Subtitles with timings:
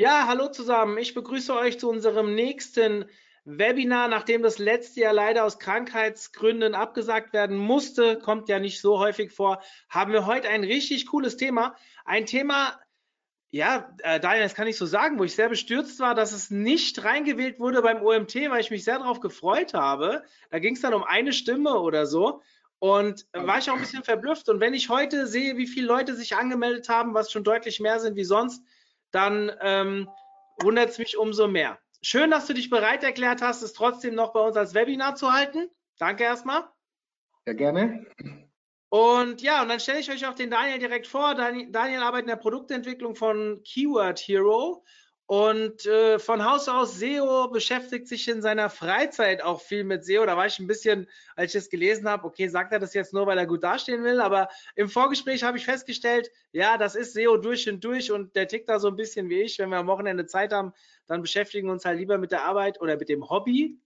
[0.00, 0.96] Ja, hallo zusammen.
[0.98, 3.06] Ich begrüße euch zu unserem nächsten
[3.44, 4.06] Webinar.
[4.06, 9.32] Nachdem das letzte Jahr leider aus Krankheitsgründen abgesagt werden musste, kommt ja nicht so häufig
[9.32, 11.74] vor, haben wir heute ein richtig cooles Thema.
[12.04, 12.78] Ein Thema,
[13.50, 16.48] ja, äh, Daniel, das kann ich so sagen, wo ich sehr bestürzt war, dass es
[16.48, 20.22] nicht reingewählt wurde beim OMT, weil ich mich sehr darauf gefreut habe.
[20.50, 22.40] Da ging es dann um eine Stimme oder so.
[22.78, 24.48] Und äh, war ich auch ein bisschen verblüfft.
[24.48, 27.98] Und wenn ich heute sehe, wie viele Leute sich angemeldet haben, was schon deutlich mehr
[27.98, 28.62] sind wie sonst,
[29.10, 30.08] dann ähm,
[30.60, 31.78] wundert es mich umso mehr.
[32.02, 35.32] Schön, dass du dich bereit erklärt hast, es trotzdem noch bei uns als Webinar zu
[35.32, 35.68] halten.
[35.98, 36.64] Danke erstmal.
[37.46, 38.06] Ja, gerne.
[38.90, 41.34] Und ja, und dann stelle ich euch auch den Daniel direkt vor.
[41.34, 44.84] Daniel, Daniel arbeitet in der Produktentwicklung von Keyword Hero
[45.28, 50.24] und äh, von Haus aus SEO beschäftigt sich in seiner Freizeit auch viel mit SEO.
[50.24, 53.12] Da war ich ein bisschen, als ich das gelesen habe, okay, sagt er das jetzt
[53.12, 57.12] nur, weil er gut dastehen will, aber im Vorgespräch habe ich festgestellt, ja, das ist
[57.12, 59.58] SEO durch und durch und der tickt da so ein bisschen wie ich.
[59.58, 60.72] Wenn wir am Wochenende Zeit haben,
[61.06, 63.78] dann beschäftigen wir uns halt lieber mit der Arbeit oder mit dem Hobby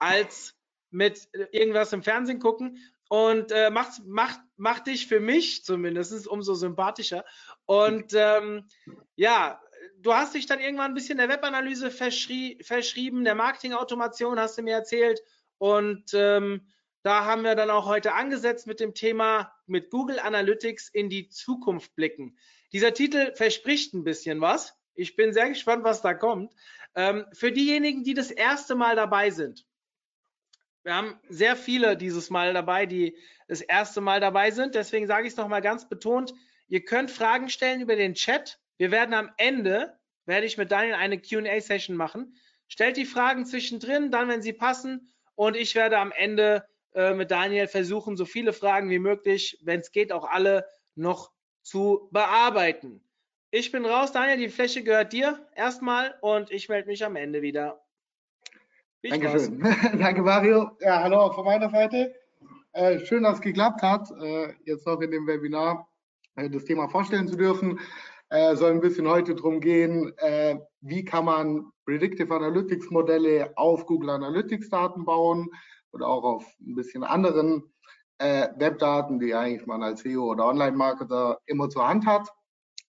[0.00, 0.56] als
[0.90, 2.76] mit irgendwas im Fernsehen gucken
[3.08, 7.24] und äh, macht, macht, macht dich für mich zumindest umso sympathischer.
[7.66, 8.68] Und ähm,
[9.14, 9.60] ja,
[10.00, 14.62] du hast dich dann irgendwann ein bisschen der Webanalyse verschrie verschrieben, der Marketingautomation hast du
[14.62, 15.20] mir erzählt.
[15.58, 16.66] Und ähm,
[17.02, 21.28] da haben wir dann auch heute angesetzt mit dem Thema mit Google Analytics in die
[21.28, 22.36] Zukunft blicken.
[22.72, 24.74] Dieser Titel verspricht ein bisschen was.
[24.94, 26.52] Ich bin sehr gespannt, was da kommt.
[26.94, 29.64] Ähm, für diejenigen, die das erste Mal dabei sind,
[30.82, 34.74] wir haben sehr viele dieses Mal dabei, die das erste Mal dabei sind.
[34.74, 36.32] Deswegen sage ich es nochmal ganz betont.
[36.68, 38.58] Ihr könnt Fragen stellen über den Chat.
[38.78, 42.34] Wir werden am Ende, werde ich mit Daniel eine Q&A-Session machen.
[42.68, 45.12] Stellt die Fragen zwischendrin, dann, wenn sie passen.
[45.34, 49.80] Und ich werde am Ende äh, mit Daniel versuchen, so viele Fragen wie möglich, wenn
[49.80, 53.02] es geht, auch alle noch zu bearbeiten.
[53.50, 57.42] Ich bin raus, Daniel, die Fläche gehört dir erstmal und ich melde mich am Ende
[57.42, 57.82] wieder.
[59.00, 59.60] Viel Dankeschön.
[59.98, 60.70] Danke, Mario.
[60.80, 62.14] Ja, hallo auch von meiner Seite.
[62.72, 65.88] Äh, schön, dass es geklappt hat, äh, jetzt noch in dem Webinar
[66.36, 67.80] äh, das Thema vorstellen zu dürfen
[68.30, 73.86] äh, soll ein bisschen heute darum gehen, äh, wie kann man Predictive Analytics Modelle auf
[73.86, 75.48] Google Analytics Daten bauen
[75.92, 77.62] oder auch auf ein bisschen anderen
[78.18, 82.28] äh, Webdaten, die eigentlich man als SEO oder Online-Marketer immer zur Hand hat.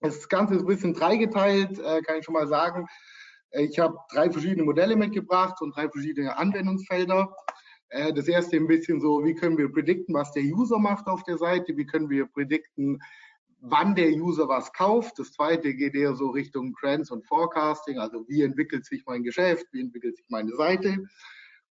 [0.02, 2.88] Das Ganze ist ein bisschen dreigeteilt, äh, kann ich schon mal sagen.
[3.52, 7.34] Ich habe drei verschiedene Modelle mitgebracht und drei verschiedene Anwendungsfelder.
[7.90, 11.24] Äh, das erste ein bisschen so, wie können wir predikten, was der User macht auf
[11.24, 13.02] der Seite, wie können wir predikten,
[13.62, 15.20] wann der User was kauft.
[15.20, 19.66] Das zweite geht eher so Richtung Trends und Forecasting, also wie entwickelt sich mein Geschäft,
[19.72, 20.98] wie entwickelt sich meine Seite.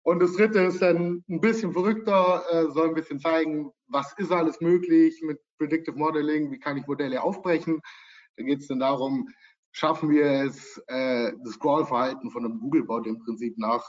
[0.03, 4.32] Und das dritte ist dann ein bisschen verrückter, äh, soll ein bisschen zeigen, was ist
[4.32, 7.81] alles möglich mit Predictive Modeling, wie kann ich Modelle aufbrechen.
[8.37, 9.28] Da geht es dann darum,
[9.72, 13.84] schaffen wir es, äh, das Scrollverhalten von einem Googlebot im Prinzip nach,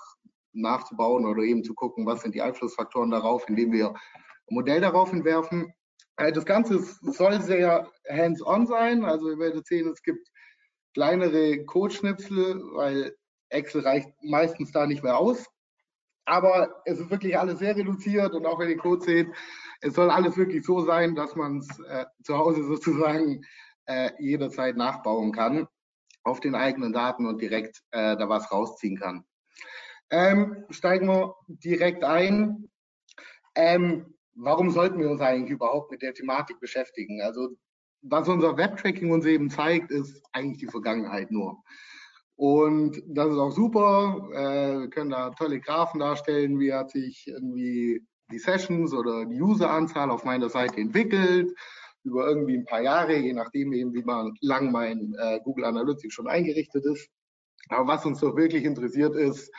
[0.54, 3.96] nachzubauen oder eben zu gucken, was sind die Einflussfaktoren darauf, indem wir ein
[4.50, 5.72] Modell darauf entwerfen.
[6.20, 9.06] Äh, das Ganze soll sehr hands-on sein.
[9.06, 10.28] Also ihr werdet sehen, es gibt
[10.94, 13.16] kleinere Codeschnipsel, weil
[13.50, 15.46] Excel reicht meistens da nicht mehr aus.
[16.26, 19.30] Aber es ist wirklich alles sehr reduziert und auch wenn ihr Code seht,
[19.82, 23.44] es soll alles wirklich so sein, dass man es äh, zu Hause sozusagen
[23.86, 25.68] äh, jederzeit nachbauen kann
[26.24, 29.24] auf den eigenen Daten und direkt äh, da was rausziehen kann.
[30.12, 32.70] Ähm, steigen wir direkt ein.
[33.56, 37.22] Ähm, warum sollten wir uns eigentlich überhaupt mit der Thematik beschäftigen?
[37.22, 37.50] Also
[38.02, 41.58] was unser Webtracking uns eben zeigt, ist eigentlich die Vergangenheit nur.
[42.36, 44.30] Und das ist auch super.
[44.32, 48.02] Äh, wir können da tolle Graphen darstellen, wie hat sich irgendwie
[48.32, 51.54] die Sessions oder die Useranzahl auf meiner Seite entwickelt
[52.04, 54.06] über irgendwie ein paar Jahre, je nachdem eben, wie
[54.42, 57.10] lang mein äh, Google Analytics schon eingerichtet ist.
[57.68, 59.52] Aber was uns doch wirklich interessiert ist,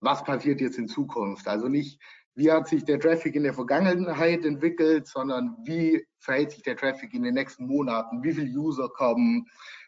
[0.00, 1.48] was passiert jetzt in Zukunft?
[1.48, 2.00] Also nicht,
[2.34, 7.14] wie hat sich der Traffic in der Vergangenheit entwickelt, sondern wie verhält sich der Traffic
[7.14, 9.46] in den nächsten Monaten, wie viele User kommen,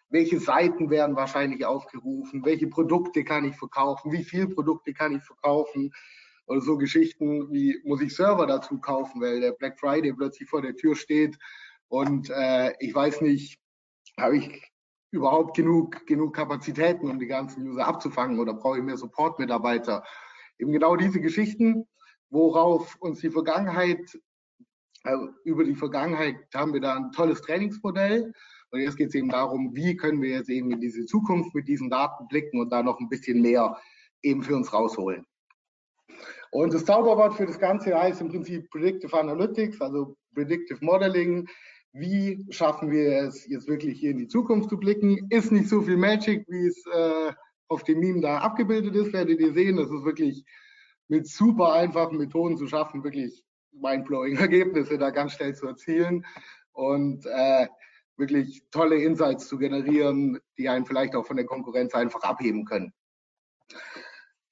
[0.09, 5.23] welche Seiten werden wahrscheinlich aufgerufen, welche Produkte kann ich verkaufen, wie viele Produkte kann ich
[5.23, 5.93] verkaufen?
[6.47, 10.63] Oder so Geschichten wie muss ich Server dazu kaufen, weil der Black Friday plötzlich vor
[10.63, 11.37] der Tür steht?
[11.89, 13.59] Und äh, ich weiß nicht,
[14.17, 14.73] habe ich
[15.11, 18.39] überhaupt genug, genug Kapazitäten, um die ganzen User abzufangen?
[18.39, 20.05] Oder brauche ich mehr Support-Mitarbeiter?
[20.59, 21.89] Eben genau diese Geschichten,
[22.37, 24.19] worauf uns die Vergangenheit,
[25.03, 28.33] also über die Vergangenheit haben wir da ein tolles Trainingsmodell.
[28.71, 31.67] Und jetzt geht es eben darum, wie können wir jetzt eben in diese Zukunft mit
[31.67, 33.79] diesen Daten blicken und da noch ein bisschen mehr
[34.23, 35.25] eben für uns rausholen.
[36.51, 41.49] Und das Zauberwort für das Ganze heißt im Prinzip Predictive Analytics, also Predictive Modeling.
[41.93, 45.27] Wie schaffen wir es jetzt wirklich hier in die Zukunft zu blicken?
[45.31, 47.33] Ist nicht so viel Magic, wie es äh,
[47.69, 49.77] auf dem Meme da abgebildet ist, werdet ihr sehen.
[49.77, 50.45] Das ist wirklich
[51.09, 56.25] mit super einfachen Methoden zu schaffen, wirklich mindblowing Ergebnisse da ganz schnell zu erzielen
[56.73, 57.67] und äh,
[58.17, 62.93] wirklich tolle Insights zu generieren, die einen vielleicht auch von der Konkurrenz einfach abheben können.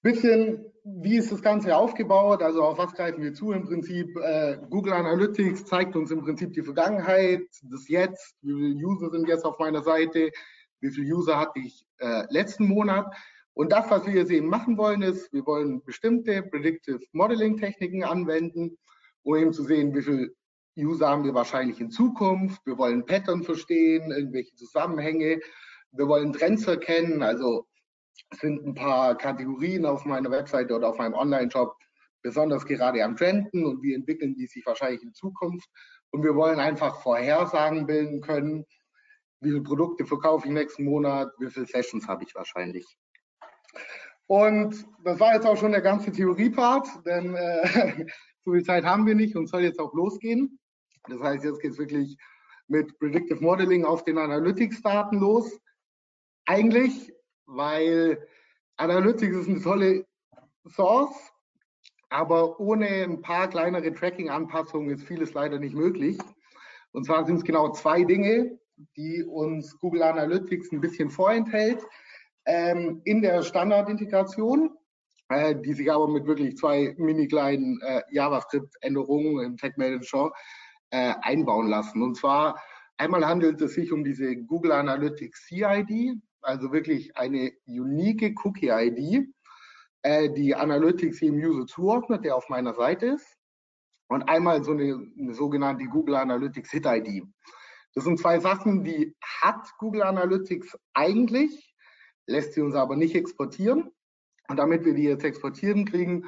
[0.03, 2.43] Bisschen, wie ist das Ganze aufgebaut?
[2.43, 3.53] Also auf was greifen wir zu?
[3.53, 8.87] Im Prinzip äh, Google Analytics zeigt uns im Prinzip die Vergangenheit, das Jetzt, wie viele
[8.87, 10.31] User sind jetzt auf meiner Seite,
[10.81, 13.07] wie viele User hatte ich äh, letzten Monat.
[13.55, 18.03] Und das, was wir jetzt eben machen wollen, ist, wir wollen bestimmte Predictive Modeling Techniken
[18.03, 18.77] anwenden,
[19.23, 20.35] um eben zu sehen, wie viele
[20.77, 22.61] User haben wir wahrscheinlich in Zukunft.
[22.67, 25.41] Wir wollen Pattern verstehen, irgendwelche Zusammenhänge.
[25.93, 27.67] Wir wollen Trends erkennen, also
[28.33, 31.77] sind ein paar Kategorien auf meiner Webseite oder auf meinem Online-Shop
[32.23, 35.69] besonders gerade am Trenden und wie entwickeln die sich wahrscheinlich in Zukunft.
[36.11, 38.65] Und wir wollen einfach Vorhersagen bilden können,
[39.41, 42.97] wie viele Produkte verkaufe ich nächsten Monat, wie viele Sessions habe ich wahrscheinlich.
[44.27, 48.07] Und das war jetzt auch schon der ganze Theoriepart, denn äh,
[48.45, 50.59] so viel Zeit haben wir nicht und soll jetzt auch losgehen.
[51.09, 52.17] Das heißt, jetzt geht es wirklich
[52.67, 55.61] mit Predictive Modeling auf den Analytics-Daten los.
[56.47, 57.15] Eigentlich
[57.47, 58.27] weil
[58.77, 60.07] Analytics ist eine tolle
[60.69, 61.15] Source,
[62.11, 66.19] aber ohne ein paar kleinere Tracking-Anpassungen ist vieles leider nicht möglich.
[66.93, 68.59] Und zwar sind es genau zwei Dinge,
[68.97, 71.83] die uns Google Analytics ein bisschen vorenthält.
[72.47, 74.71] Ähm, in der Standardintegration,
[75.29, 80.33] äh, die sich aber mit wirklich zwei mini kleinen äh, JavaScript-Änderungen im Tag Manager
[80.91, 82.03] äh, einbauen lassen.
[82.03, 82.61] Und zwar
[82.99, 89.29] einmal handelt es sich um diese Google Analytics CID also wirklich eine unique Cookie-ID,
[90.03, 93.39] äh, die Analytics dem User zuordnet, der auf meiner Seite ist.
[94.09, 97.25] Und einmal so eine, eine sogenannte Google Analytics Hit-ID.
[97.95, 101.74] Das sind zwei Sachen, die hat Google Analytics eigentlich,
[102.27, 103.91] lässt sie uns aber nicht exportieren.
[104.49, 106.25] Und damit wir die jetzt exportieren kriegen,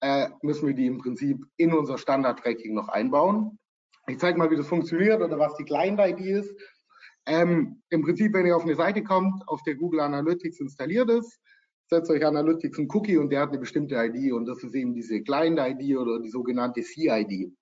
[0.00, 3.58] äh, müssen wir die im Prinzip in unser Standard-Tracking noch einbauen.
[4.06, 6.54] Ich zeige mal, wie das funktioniert oder was die Client-ID ist.
[7.26, 11.38] Ähm, Im Prinzip, wenn ihr auf eine Seite kommt, auf der Google Analytics installiert ist,
[11.88, 14.94] setzt euch Analytics ein Cookie und der hat eine bestimmte ID und das ist eben
[14.94, 17.52] diese kleine ID oder die sogenannte CID.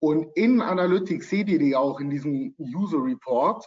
[0.00, 3.64] Und in Analytics seht ihr die auch in diesem User Report.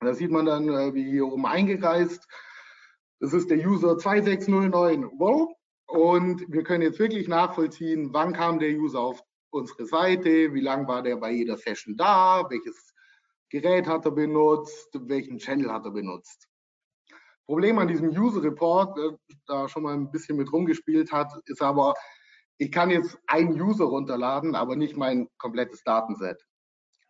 [0.00, 2.26] Da sieht man dann, äh, wie hier oben eingekreist.
[3.20, 5.52] Das ist der User 2609 wow.
[5.86, 10.88] Und wir können jetzt wirklich nachvollziehen, wann kam der User auf unsere Seite, wie lange
[10.88, 12.92] war der bei jeder Session da, welches
[13.50, 16.48] Gerät hat er benutzt, welchen Channel hat er benutzt.
[17.46, 21.62] Problem an diesem User Report, der da schon mal ein bisschen mit rumgespielt hat, ist
[21.62, 21.94] aber,
[22.58, 26.42] ich kann jetzt einen User runterladen, aber nicht mein komplettes Datenset.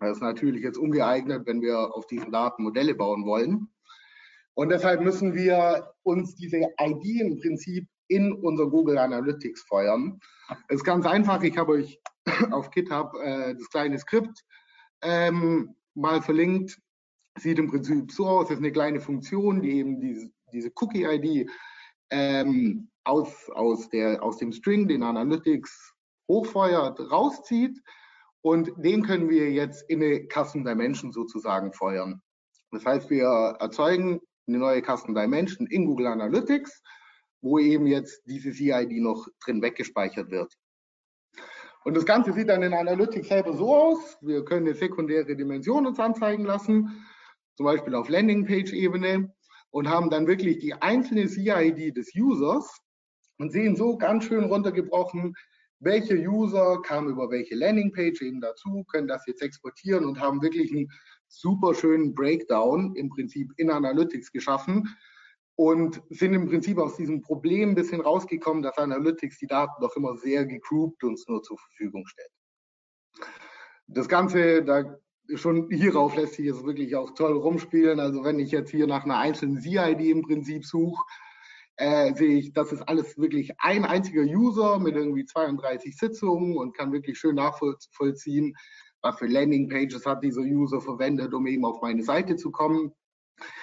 [0.01, 3.74] Das ist natürlich jetzt ungeeignet, wenn wir auf diesen Daten Modelle bauen wollen.
[4.55, 10.21] Und deshalb müssen wir uns diese ID im Prinzip in unser Google Analytics feuern.
[10.69, 11.43] Das ist ganz einfach.
[11.43, 12.01] Ich habe euch
[12.53, 14.45] auf GitHub äh, das kleine Skript
[15.03, 16.79] ähm, mal verlinkt.
[17.39, 21.51] Sieht im Prinzip so aus, das ist eine kleine Funktion, die eben diese, diese Cookie-ID
[22.11, 25.95] ähm, aus, aus, der, aus dem String, den Analytics
[26.29, 27.83] hochfeuert, rauszieht.
[28.43, 32.23] Und den können wir jetzt in eine Custom Dimension sozusagen feuern.
[32.71, 33.27] Das heißt, wir
[33.59, 36.83] erzeugen eine neue Custom Dimension in Google Analytics,
[37.41, 40.53] wo eben jetzt diese CID noch drin weggespeichert wird.
[41.85, 44.17] Und das Ganze sieht dann in Analytics selber so aus.
[44.23, 47.05] Wir können eine sekundäre Dimension uns anzeigen lassen,
[47.57, 49.33] zum Beispiel auf Landingpage-Ebene
[49.71, 52.81] und haben dann wirklich die einzelne CID des Users
[53.39, 55.35] und sehen so ganz schön runtergebrochen,
[55.81, 60.73] welche User kamen über welche Landingpage eben dazu, können das jetzt exportieren und haben wirklich
[60.73, 60.89] einen
[61.41, 64.89] super schönen Breakdown im Prinzip in Analytics geschaffen,
[65.57, 69.97] und sind im Prinzip aus diesem Problem ein bisschen rausgekommen, dass Analytics die Daten doch
[69.97, 72.31] immer sehr gegroupt uns nur zur Verfügung stellt.
[73.87, 74.97] Das Ganze, da
[75.37, 78.01] schon hierauf lässt sich jetzt wirklich auch toll rumspielen.
[78.01, 81.03] Also wenn ich jetzt hier nach einer einzelnen CID im Prinzip suche,
[81.77, 86.77] äh, sehe ich, das ist alles wirklich ein einziger User mit irgendwie 32 Sitzungen und
[86.77, 88.57] kann wirklich schön nachvollziehen,
[89.05, 92.93] was für Landingpages hat dieser User verwendet, um eben auf meine Seite zu kommen.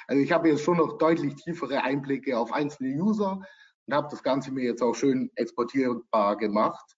[0.07, 3.41] Also ich habe jetzt schon noch deutlich tiefere Einblicke auf einzelne User
[3.87, 6.95] und habe das Ganze mir jetzt auch schön exportierbar gemacht.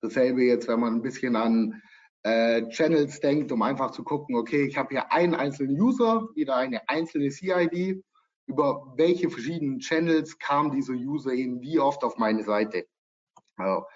[0.00, 1.82] Dasselbe jetzt, wenn man ein bisschen an
[2.22, 6.56] äh, Channels denkt, um einfach zu gucken, okay, ich habe hier einen einzelnen User, wieder
[6.56, 8.00] eine einzelne CID,
[8.46, 12.86] über welche verschiedenen Channels kam dieser User eben wie oft auf meine Seite.
[13.56, 13.86] Also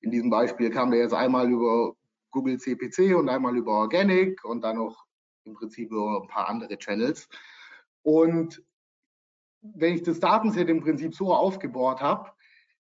[0.00, 1.94] in diesem Beispiel kam der jetzt einmal über
[2.34, 5.06] Google CPC und einmal über Organic und dann noch
[5.44, 7.28] im Prinzip über ein paar andere Channels.
[8.02, 8.62] Und
[9.62, 12.32] wenn ich das Datenset im Prinzip so aufgebaut habe,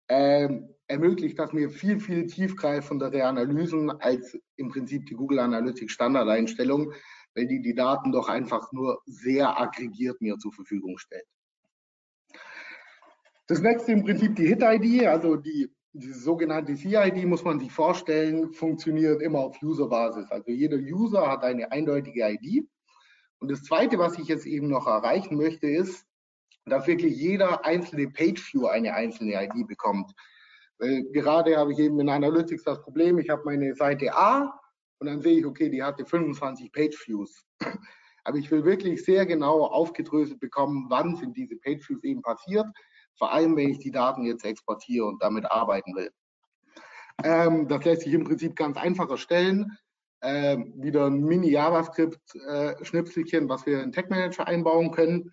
[0.09, 6.93] ähm, ermöglicht das mir viel, viel tiefgreifendere Analysen als im Prinzip die Google Analytics Standardeinstellung,
[7.35, 11.27] weil die die Daten doch einfach nur sehr aggregiert mir zur Verfügung stellt.
[13.47, 18.53] Das nächste im Prinzip die Hit-ID, also die, die sogenannte CID muss man sich vorstellen,
[18.53, 20.31] funktioniert immer auf User-Basis.
[20.31, 22.69] Also jeder User hat eine eindeutige ID.
[23.39, 26.07] Und das Zweite, was ich jetzt eben noch erreichen möchte, ist,
[26.67, 30.13] dass wirklich jeder einzelne Page-View eine einzelne ID bekommt.
[30.79, 34.61] Weil gerade habe ich eben in Analytics das Problem, ich habe meine Seite A
[34.99, 37.45] und dann sehe ich, okay, die hatte 25 Page-Views.
[38.25, 42.67] Aber ich will wirklich sehr genau aufgedröselt bekommen, wann sind diese Page-Views eben passiert,
[43.19, 46.11] vor allem wenn ich die Daten jetzt exportiere und damit arbeiten will.
[47.25, 49.79] Ähm, das lässt sich im Prinzip ganz einfach erstellen.
[50.23, 55.33] Ähm, wieder ein Mini-JavaScript-Schnipselchen, was wir in Tech Manager einbauen können.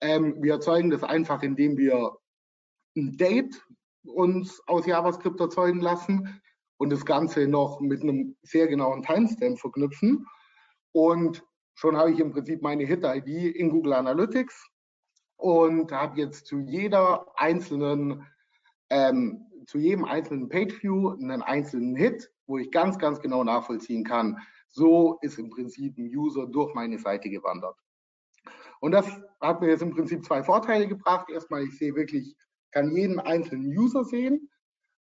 [0.00, 2.16] Ähm, wir erzeugen das einfach, indem wir
[2.96, 3.60] ein Date
[4.04, 6.40] uns aus JavaScript erzeugen lassen
[6.78, 10.24] und das Ganze noch mit einem sehr genauen Timestamp verknüpfen.
[10.92, 14.68] Und schon habe ich im Prinzip meine Hit-ID in Google Analytics
[15.36, 18.26] und habe jetzt zu jeder einzelnen,
[18.90, 24.38] ähm, zu jedem einzelnen Pageview einen einzelnen Hit, wo ich ganz, ganz genau nachvollziehen kann.
[24.68, 27.76] So ist im Prinzip ein User durch meine Seite gewandert.
[28.80, 29.06] Und das
[29.40, 31.28] hat mir jetzt im Prinzip zwei Vorteile gebracht.
[31.30, 32.36] Erstmal, ich sehe wirklich,
[32.72, 34.50] kann jeden einzelnen User sehen.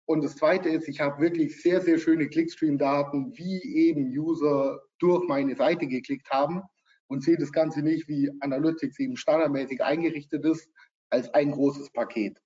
[0.05, 5.27] Und das zweite ist, ich habe wirklich sehr, sehr schöne Clickstream-Daten, wie eben User durch
[5.27, 6.63] meine Seite geklickt haben
[7.11, 10.71] und sehe das Ganze nicht, wie Analytics eben standardmäßig eingerichtet ist,
[11.09, 12.41] als ein großes Paket.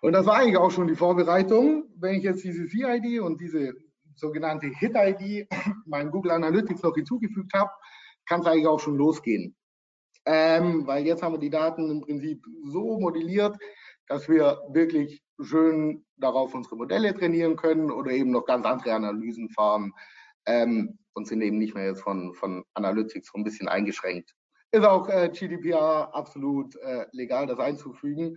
[0.00, 1.84] Und das war eigentlich auch schon die Vorbereitung.
[1.96, 3.74] Wenn ich jetzt diese CID und diese
[4.14, 5.46] sogenannte Hit-ID
[5.86, 7.70] meinem Google Analytics noch hinzugefügt habe,
[8.26, 9.54] kann es eigentlich auch schon losgehen.
[10.24, 13.58] Ähm, weil jetzt haben wir die Daten im Prinzip so modelliert,
[14.06, 19.50] dass wir wirklich schön darauf unsere Modelle trainieren können oder eben noch ganz andere Analysen
[19.50, 19.92] fahren
[20.48, 24.34] ähm, und sind eben nicht mehr jetzt von, von Analytics so ein bisschen eingeschränkt.
[24.70, 28.36] Ist auch äh, GDPR absolut äh, legal, das einzufügen.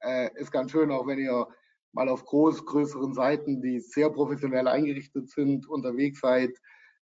[0.00, 1.46] Äh, ist ganz schön, auch wenn ihr
[1.92, 6.50] mal auf groß, größeren Seiten, die sehr professionell eingerichtet sind, unterwegs seid,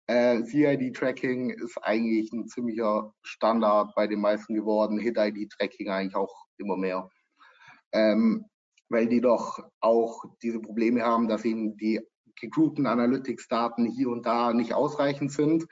[0.07, 4.97] äh, CID-Tracking ist eigentlich ein ziemlicher Standard bei den meisten geworden.
[4.97, 7.09] Hit-ID-Tracking eigentlich auch immer mehr.
[7.93, 8.45] Ähm,
[8.89, 12.01] weil die doch auch diese Probleme haben, dass ihnen die
[12.35, 15.67] gegroupten Analytics-Daten hier und da nicht ausreichend sind.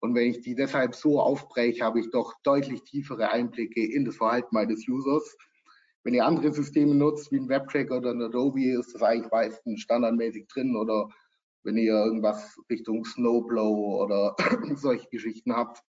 [0.00, 4.16] Und wenn ich die deshalb so aufbreche, habe ich doch deutlich tiefere Einblicke in das
[4.16, 5.36] Verhalten meines Users.
[6.02, 9.80] Wenn ihr andere Systeme nutzt, wie ein Webtracker oder ein Adobe, ist das eigentlich meistens
[9.80, 11.08] standardmäßig drin oder
[11.62, 14.36] wenn ihr irgendwas Richtung Snowblow oder
[14.76, 15.82] solche Geschichten habt,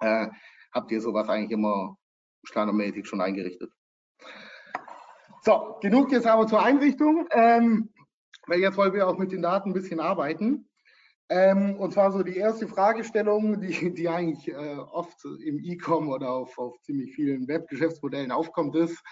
[0.00, 0.28] äh,
[0.72, 1.96] habt ihr sowas eigentlich immer
[2.44, 3.72] standardmäßig schon eingerichtet.
[5.42, 7.88] So, genug jetzt aber zur Einrichtung, ähm,
[8.48, 10.68] weil jetzt wollen wir auch mit den Daten ein bisschen arbeiten.
[11.30, 16.30] Ähm, und zwar so die erste Fragestellung, die, die eigentlich äh, oft im E-Com oder
[16.30, 19.02] auf, auf ziemlich vielen Webgeschäftsmodellen aufkommt, ist,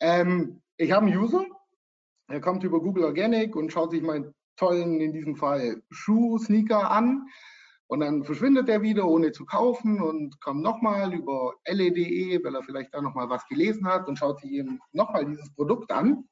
[0.00, 1.46] ähm, ich habe einen User,
[2.28, 7.28] er kommt über Google Organic und schaut sich mein tollen, in diesem Fall Schuh-Sneaker an.
[7.88, 12.62] Und dann verschwindet er wieder, ohne zu kaufen und kommt nochmal über LED, weil er
[12.64, 16.28] vielleicht da nochmal was gelesen hat und schaut sich eben nochmal dieses Produkt an.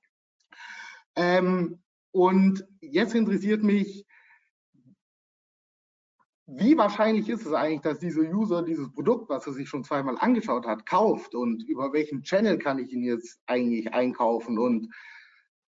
[1.15, 1.84] Ähm,
[2.15, 4.07] und jetzt interessiert mich,
[6.47, 10.17] wie wahrscheinlich ist es eigentlich, dass dieser User dieses Produkt, was er sich schon zweimal
[10.21, 11.35] angeschaut hat, kauft?
[11.35, 14.61] Und über welchen Channel kann ich ihn jetzt eigentlich einkaufen?
[14.61, 14.95] Und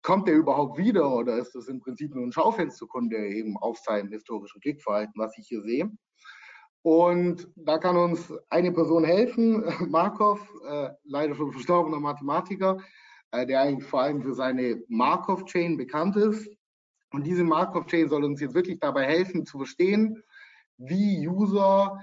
[0.03, 1.13] kommt der überhaupt wieder?
[1.13, 5.49] Oder ist das im Prinzip nur ein Schaufensterkunde eben auf seinem historischen Klickverhalten, was ich
[5.49, 5.91] hier sehe?
[6.83, 12.77] Und da kann uns eine Person helfen, Markov, äh, leider schon verstorbener Mathematiker,
[13.33, 16.49] der eigentlich vor allem für seine Markov-Chain bekannt ist.
[17.13, 20.23] Und diese Markov-Chain soll uns jetzt wirklich dabei helfen zu verstehen,
[20.79, 22.01] wie User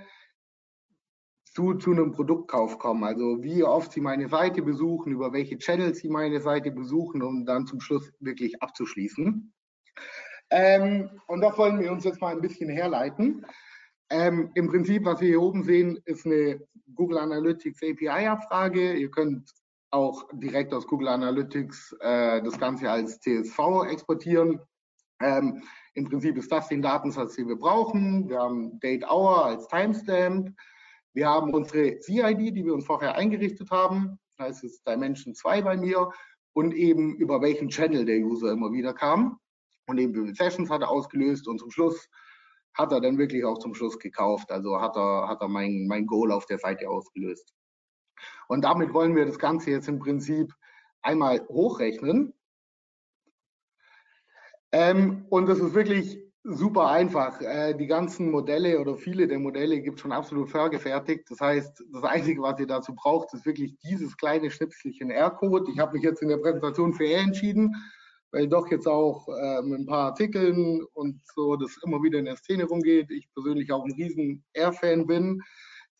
[1.45, 3.03] zu, zu einem Produktkauf kommen.
[3.03, 7.45] Also wie oft sie meine Seite besuchen, über welche Channels sie meine Seite besuchen, um
[7.45, 9.53] dann zum Schluss wirklich abzuschließen.
[10.49, 13.45] Ähm, und das wollen wir uns jetzt mal ein bisschen herleiten.
[14.09, 16.59] Ähm, Im Prinzip, was wir hier oben sehen, ist eine
[16.93, 18.93] Google Analytics API-Abfrage.
[18.93, 19.49] Ihr könnt
[19.93, 24.59] auch direkt aus Google Analytics äh, das Ganze als CSV exportieren.
[25.21, 25.61] Ähm,
[25.93, 28.27] Im Prinzip ist das den Datensatz, den wir brauchen.
[28.27, 30.49] Wir haben Date Hour als Timestamp.
[31.13, 34.19] Wir haben unsere CID, die wir uns vorher eingerichtet haben.
[34.39, 36.09] Es ist Dimension 2 bei mir
[36.53, 39.39] und eben über welchen Channel der User immer wieder kam
[39.87, 42.09] und eben wie viele Sessions hat er ausgelöst und zum Schluss
[42.73, 44.51] hat er dann wirklich auch zum Schluss gekauft.
[44.51, 47.53] Also hat er, hat er mein, mein Goal auf der Seite ausgelöst.
[48.47, 50.53] Und damit wollen wir das Ganze jetzt im Prinzip
[51.01, 52.33] einmal hochrechnen.
[54.71, 57.39] Ähm, und das ist wirklich super einfach.
[57.41, 61.29] Äh, die ganzen Modelle oder viele der Modelle gibt es schon absolut vorgefertigt.
[61.29, 65.71] Das heißt, das Einzige, was ihr dazu braucht, ist wirklich dieses kleine Schnipselchen R-Code.
[65.71, 67.73] Ich habe mich jetzt in der Präsentation für R entschieden,
[68.31, 72.25] weil doch jetzt auch äh, mit ein paar Artikeln und so das immer wieder in
[72.25, 73.09] der Szene rumgeht.
[73.11, 75.41] Ich persönlich auch ein riesen R-Fan bin.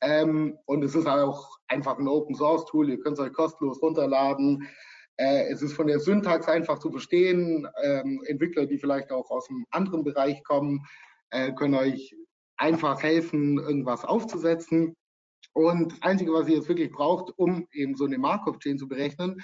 [0.03, 2.89] Ähm, und es ist auch einfach ein Open Source Tool.
[2.89, 4.67] Ihr könnt es euch kostenlos runterladen.
[5.15, 7.67] Äh, es ist von der Syntax einfach zu verstehen.
[7.81, 10.85] Ähm, Entwickler, die vielleicht auch aus einem anderen Bereich kommen,
[11.29, 12.15] äh, können euch
[12.57, 14.95] einfach helfen, irgendwas aufzusetzen.
[15.53, 19.41] Und das Einzige, was ihr jetzt wirklich braucht, um eben so eine Markov-Chain zu berechnen,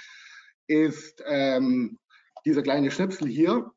[0.68, 1.98] ist ähm,
[2.46, 3.72] dieser kleine Schnipsel hier.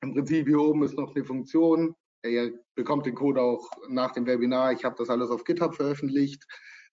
[0.00, 4.26] Im Prinzip hier oben ist noch eine Funktion, Ihr bekommt den Code auch nach dem
[4.26, 4.72] Webinar.
[4.72, 6.44] Ich habe das alles auf GitHub veröffentlicht,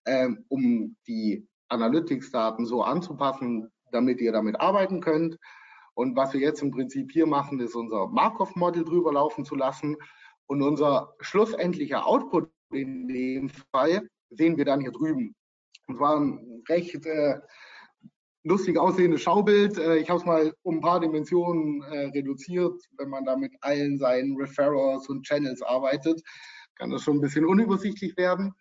[0.04, 5.38] ähm, um die Analytics-Daten so anzupassen, damit ihr damit arbeiten könnt.
[5.94, 9.96] Und was wir jetzt im Prinzip hier machen, ist unser Markov-Model drüber laufen zu lassen.
[10.46, 15.34] Und unser schlussendlicher Output in dem Fall sehen wir dann hier drüben.
[15.86, 17.40] Und zwar ein recht äh,
[18.44, 19.78] lustig aussehendes Schaubild.
[19.78, 22.80] Äh, ich habe es mal um ein paar Dimensionen äh, reduziert.
[22.98, 26.22] Wenn man da mit allen seinen Referrers und Channels arbeitet,
[26.76, 28.52] kann das schon ein bisschen unübersichtlich werden.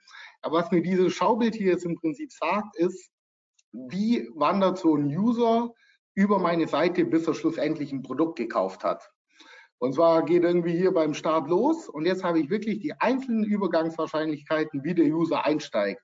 [0.42, 3.12] Aber was mir dieses Schaubild hier jetzt im Prinzip sagt, ist,
[3.72, 5.72] wie wandert so ein User
[6.14, 9.10] über meine Seite, bis er schlussendlich ein Produkt gekauft hat.
[9.78, 13.44] Und zwar geht irgendwie hier beim Start los und jetzt habe ich wirklich die einzelnen
[13.44, 16.02] Übergangswahrscheinlichkeiten, wie der User einsteigt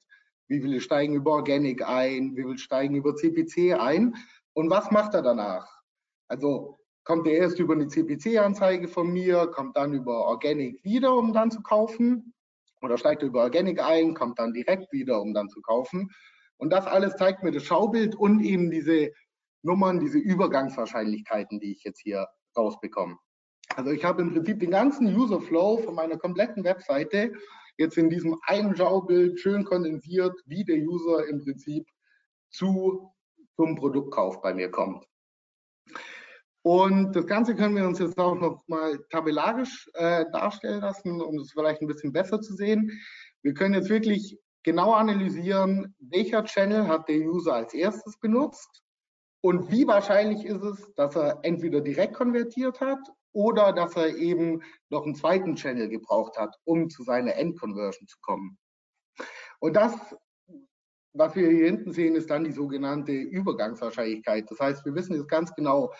[0.47, 4.15] wie viele steigen über Organic ein, wie viele steigen über CPC ein
[4.53, 5.67] und was macht er danach?
[6.27, 11.33] Also kommt er erst über eine CPC-Anzeige von mir, kommt dann über Organic wieder, um
[11.33, 12.33] dann zu kaufen
[12.81, 16.11] oder steigt er über Organic ein, kommt dann direkt wieder, um dann zu kaufen.
[16.57, 19.11] Und das alles zeigt mir das Schaubild und eben diese
[19.63, 23.17] Nummern, diese Übergangswahrscheinlichkeiten, die ich jetzt hier rausbekomme.
[23.75, 27.33] Also ich habe im Prinzip den ganzen User Flow von meiner kompletten Webseite
[27.77, 31.87] jetzt in diesem einen Schaubild schön kondensiert, wie der User im Prinzip
[32.49, 33.13] zu
[33.55, 35.05] zum Produktkauf bei mir kommt.
[36.61, 41.39] Und das Ganze können wir uns jetzt auch noch mal tabellarisch äh, darstellen lassen, um
[41.39, 42.91] es vielleicht ein bisschen besser zu sehen.
[43.41, 48.83] Wir können jetzt wirklich genau analysieren, welcher Channel hat der User als erstes benutzt
[49.41, 52.99] und wie wahrscheinlich ist es, dass er entweder direkt konvertiert hat
[53.33, 58.17] oder dass er eben noch einen zweiten Channel gebraucht hat, um zu seiner Endconversion zu
[58.21, 58.57] kommen.
[59.59, 59.93] Und das,
[61.13, 64.49] was wir hier hinten sehen, ist dann die sogenannte Übergangswahrscheinlichkeit.
[64.49, 65.93] Das heißt, wir wissen jetzt ganz genau,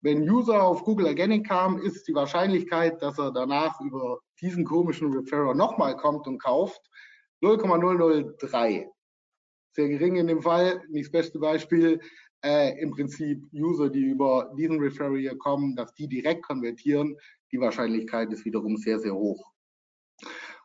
[0.00, 5.12] wenn User auf Google Organic kam, ist die Wahrscheinlichkeit, dass er danach über diesen komischen
[5.12, 6.80] Referrer nochmal kommt und kauft,
[7.40, 8.90] 0,003.
[9.74, 10.82] Sehr gering in dem Fall.
[10.88, 12.00] Nicht das beste Beispiel
[12.44, 17.16] äh, im Prinzip User, die über diesen Referrer hier kommen, dass die direkt konvertieren,
[17.52, 19.52] die Wahrscheinlichkeit ist wiederum sehr, sehr hoch.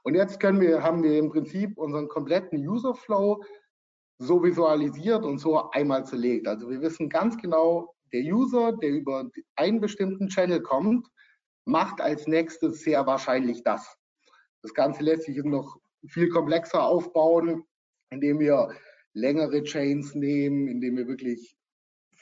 [0.04, 3.44] Und jetzt können wir, haben wir im Prinzip unseren kompletten User Flow
[4.20, 6.48] so visualisiert und so einmal zerlegt.
[6.48, 11.08] Also wir wissen ganz genau, der User, der über einen bestimmten Channel kommt,
[11.66, 13.98] macht als nächstes sehr wahrscheinlich das.
[14.62, 17.64] Das Ganze lässt sich noch viel komplexer aufbauen,
[18.10, 18.70] indem wir
[19.14, 21.57] längere Chains nehmen, indem wir wirklich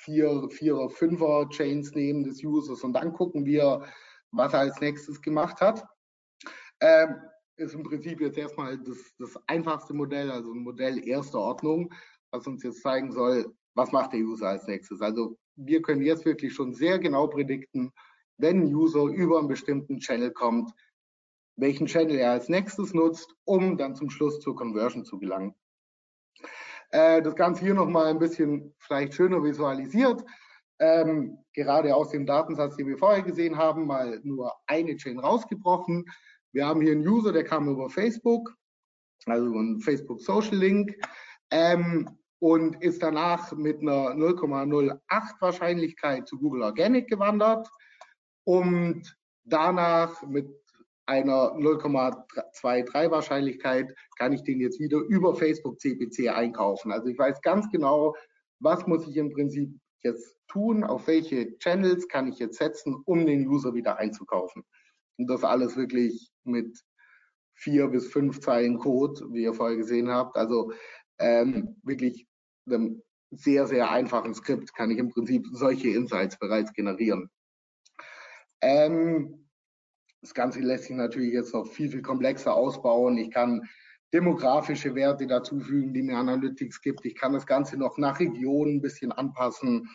[0.05, 3.83] vier, Vierer, Fünfer Chains nehmen des Users und dann gucken wir,
[4.31, 5.83] was er als nächstes gemacht hat.
[6.79, 7.15] Ähm,
[7.57, 11.93] ist im Prinzip jetzt erstmal das, das einfachste Modell, also ein Modell erster Ordnung,
[12.31, 15.01] was uns jetzt zeigen soll, was macht der User als nächstes.
[15.01, 17.91] Also wir können jetzt wirklich schon sehr genau predikten,
[18.37, 20.71] wenn ein User über einen bestimmten Channel kommt,
[21.55, 25.55] welchen Channel er als nächstes nutzt, um dann zum Schluss zur Conversion zu gelangen.
[26.95, 30.23] Äh, das Ganze hier nochmal ein bisschen vielleicht schöner visualisiert.
[30.79, 36.05] Ähm, gerade aus dem Datensatz, den wir vorher gesehen haben, mal nur eine Chain rausgebrochen.
[36.53, 38.55] Wir haben hier einen User, der kam über Facebook,
[39.25, 40.95] also einen Facebook Social Link,
[41.51, 45.01] ähm, und ist danach mit einer 0,08
[45.41, 47.67] Wahrscheinlichkeit zu Google Organic gewandert
[48.45, 50.47] und danach mit
[51.07, 56.91] einer 0,23 Wahrscheinlichkeit kann ich den jetzt wieder über Facebook CPC einkaufen.
[56.91, 58.15] Also ich weiß ganz genau,
[58.59, 59.69] was muss ich im Prinzip
[60.01, 64.63] jetzt tun, auf welche Channels kann ich jetzt setzen, um den User wieder einzukaufen.
[65.17, 66.77] Und das alles wirklich mit
[67.53, 70.35] vier bis fünf Zeilen Code, wie ihr vorher gesehen habt.
[70.37, 70.71] Also
[71.19, 72.27] ähm, wirklich
[72.67, 77.29] einem sehr, sehr einfachen Skript kann ich im Prinzip solche Insights bereits generieren.
[78.61, 79.44] Ähm,
[80.25, 83.15] das Ganze lässt sich natürlich jetzt noch viel, viel komplexer ausbauen.
[83.17, 83.61] Ich kann
[84.11, 87.05] demografische Werte dazufügen, die mir Analytics gibt.
[87.05, 89.87] Ich kann das Ganze noch nach Region ein bisschen anpassen.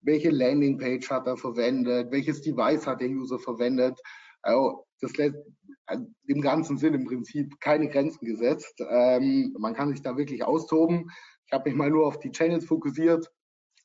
[0.00, 2.10] Welche Landingpage hat er verwendet?
[2.10, 4.00] Welches Device hat der User verwendet?
[4.40, 5.36] Also das lässt
[6.28, 8.82] im ganzen Sinn im Prinzip keine Grenzen gesetzt.
[8.88, 11.10] Ähm, man kann sich da wirklich austoben.
[11.44, 13.30] Ich habe mich mal nur auf die Channels fokussiert,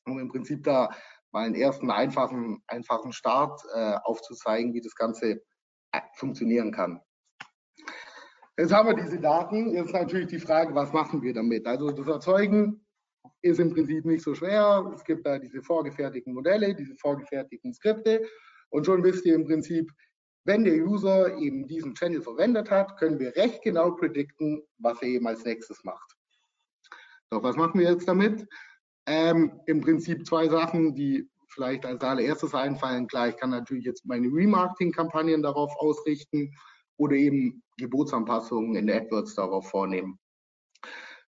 [0.06, 0.88] um im Prinzip da
[1.30, 5.40] mal einen ersten einfachen, einfachen Start äh, aufzuzeigen, wie das Ganze äh,
[6.14, 7.00] funktionieren kann.
[8.56, 9.70] Jetzt haben wir diese Daten.
[9.72, 11.66] Jetzt natürlich die Frage, was machen wir damit?
[11.66, 12.84] Also das Erzeugen
[13.42, 14.90] ist im Prinzip nicht so schwer.
[14.94, 18.26] Es gibt da diese vorgefertigten Modelle, diese vorgefertigten Skripte.
[18.70, 19.90] Und schon wisst ihr im Prinzip,
[20.44, 25.08] wenn der User eben diesen Channel verwendet hat, können wir recht genau predikten, was er
[25.08, 26.16] eben als nächstes macht.
[27.30, 28.46] Doch was machen wir jetzt damit?
[29.06, 31.28] Ähm, Im Prinzip zwei Sachen, die
[31.60, 33.06] vielleicht als allererstes einfallen.
[33.06, 36.54] Klar, ich kann natürlich jetzt meine Remarketing-Kampagnen darauf ausrichten
[36.96, 40.18] oder eben Gebotsanpassungen in AdWords darauf vornehmen.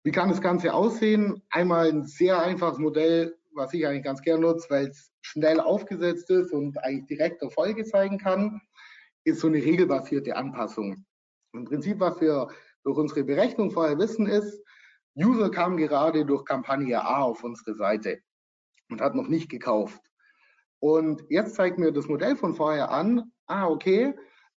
[0.03, 1.41] Wie kann das Ganze aussehen?
[1.49, 6.29] Einmal ein sehr einfaches Modell, was ich eigentlich ganz gerne nutze, weil es schnell aufgesetzt
[6.29, 8.59] ist und eigentlich direkt Erfolge zeigen kann,
[9.23, 11.05] ist so eine regelbasierte Anpassung.
[11.53, 12.49] Im Prinzip, was wir
[12.83, 14.61] durch unsere Berechnung vorher wissen, ist,
[15.17, 18.19] User kam gerade durch Kampagne A auf unsere Seite
[18.89, 20.06] und hat noch nicht gekauft.
[20.79, 24.13] Und jetzt zeigt mir das Modell von vorher an, ah, okay,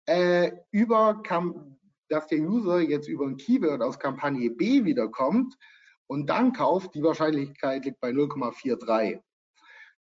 [0.06, 1.22] äh, über
[2.08, 5.54] dass der User jetzt über ein Keyword aus Kampagne B wiederkommt
[6.06, 9.20] und dann kauft, die Wahrscheinlichkeit liegt bei 0,43.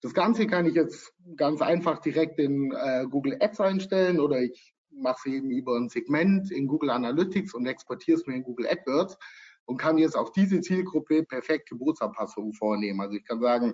[0.01, 4.73] Das Ganze kann ich jetzt ganz einfach direkt in äh, Google Ads einstellen oder ich
[4.91, 8.67] mache es eben über ein Segment in Google Analytics und exportiere es mir in Google
[8.67, 9.17] AdWords
[9.65, 13.01] und kann jetzt auf diese Zielgruppe perfekt Geburtsanpassungen vornehmen.
[13.01, 13.73] Also ich kann sagen,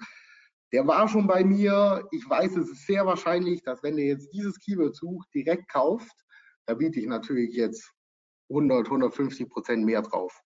[0.71, 2.07] der war schon bei mir.
[2.11, 6.15] Ich weiß, es ist sehr wahrscheinlich, dass wenn er jetzt dieses Keyword sucht, direkt kauft,
[6.65, 7.91] da biete ich natürlich jetzt
[8.49, 10.41] 100, 150 Prozent mehr drauf.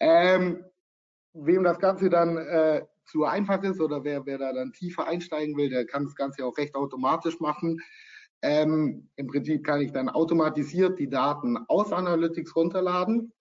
[0.00, 0.64] Ähm,
[1.32, 5.56] wem das Ganze dann äh, zu einfach ist oder wer, wer da dann tiefer einsteigen
[5.56, 7.80] will, der kann das Ganze auch recht automatisch machen.
[8.42, 13.32] Ähm, Im Prinzip kann ich dann automatisiert die Daten aus Analytics runterladen,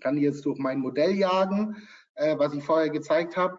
[0.00, 1.76] kann die jetzt durch mein Modell jagen,
[2.14, 3.58] äh, was ich vorher gezeigt habe.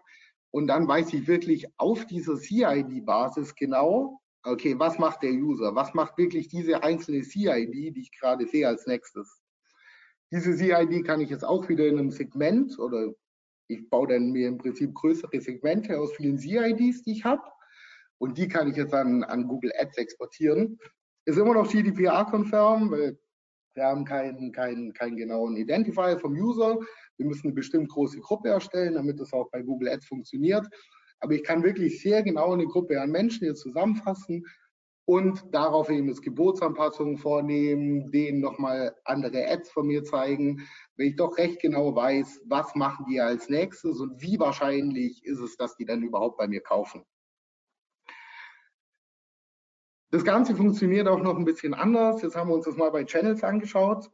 [0.54, 5.74] Und dann weiß ich wirklich auf dieser CID-Basis genau, okay, was macht der User?
[5.74, 9.42] Was macht wirklich diese einzelne CID, die ich gerade sehe als nächstes?
[10.30, 13.12] Diese CID kann ich jetzt auch wieder in einem Segment oder
[13.66, 17.42] ich baue dann mir im Prinzip größere Segmente aus vielen CIDs, die ich habe.
[18.18, 20.78] Und die kann ich jetzt an, an Google Ads exportieren.
[21.24, 23.18] Ist immer noch GDPR-konform, weil
[23.74, 26.78] wir haben keinen, keinen, keinen genauen Identifier vom User.
[27.16, 30.66] Wir müssen eine bestimmt große Gruppe erstellen, damit das auch bei Google Ads funktioniert.
[31.20, 34.44] Aber ich kann wirklich sehr genau eine Gruppe an Menschen hier zusammenfassen
[35.06, 41.16] und darauf eben jetzt Geburtsanpassungen vornehmen, denen nochmal andere Ads von mir zeigen, wenn ich
[41.16, 45.76] doch recht genau weiß, was machen die als nächstes und wie wahrscheinlich ist es, dass
[45.76, 47.04] die dann überhaupt bei mir kaufen.
[50.10, 52.22] Das Ganze funktioniert auch noch ein bisschen anders.
[52.22, 54.10] Jetzt haben wir uns das mal bei Channels angeschaut,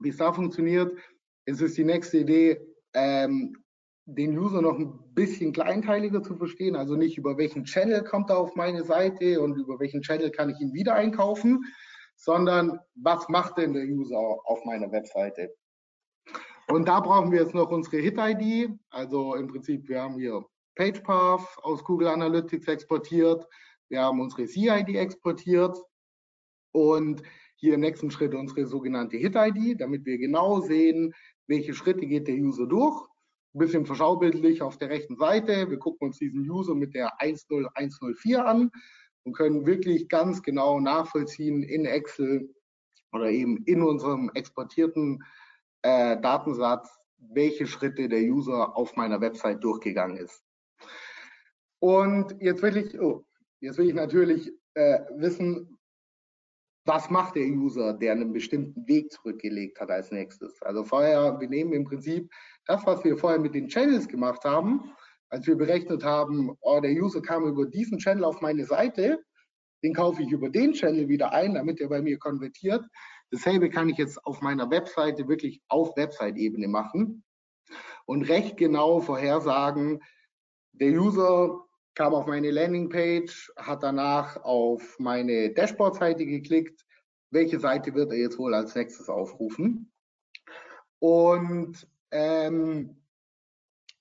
[0.00, 0.98] wie es da funktioniert.
[1.48, 2.60] Ist die nächste Idee,
[2.92, 3.56] ähm,
[4.04, 8.36] den User noch ein bisschen kleinteiliger zu verstehen, also nicht über welchen Channel kommt er
[8.36, 11.64] auf meine Seite und über welchen Channel kann ich ihn wieder einkaufen,
[12.16, 15.54] sondern was macht denn der User auf meiner Webseite?
[16.68, 21.46] Und da brauchen wir jetzt noch unsere Hit-ID, also im Prinzip, wir haben hier PagePath
[21.62, 23.46] aus Google Analytics exportiert,
[23.88, 25.78] wir haben unsere CID exportiert.
[26.72, 27.22] Und
[27.58, 31.12] hier im nächsten Schritt unsere sogenannte Hit-ID, damit wir genau sehen,
[31.48, 33.08] welche Schritte geht der User durch
[33.54, 35.70] ein bisschen verschaubildlich auf der rechten Seite.
[35.70, 38.70] Wir gucken uns diesen User mit der 10104 an
[39.24, 42.54] und können wirklich ganz genau nachvollziehen in Excel
[43.12, 45.24] oder eben in unserem exportierten
[45.82, 50.44] äh, Datensatz, welche Schritte der User auf meiner Website durchgegangen ist.
[51.80, 53.24] Und jetzt will ich, oh,
[53.60, 55.77] jetzt will ich natürlich äh, wissen,
[56.88, 60.60] was macht der User, der einen bestimmten Weg zurückgelegt hat als nächstes.
[60.62, 62.32] Also vorher, wir nehmen im Prinzip
[62.64, 64.90] das, was wir vorher mit den Channels gemacht haben,
[65.28, 69.22] als wir berechnet haben, oh, der User kam über diesen Channel auf meine Seite,
[69.84, 72.84] den kaufe ich über den Channel wieder ein, damit er bei mir konvertiert.
[73.30, 77.22] Dasselbe kann ich jetzt auf meiner Webseite wirklich auf Website-Ebene machen
[78.06, 80.00] und recht genau vorhersagen,
[80.72, 81.67] der User
[81.98, 86.86] kam auf meine Landingpage, hat danach auf meine Dashboard-Seite geklickt.
[87.32, 89.90] Welche Seite wird er jetzt wohl als nächstes aufrufen?
[91.00, 93.02] Und ähm,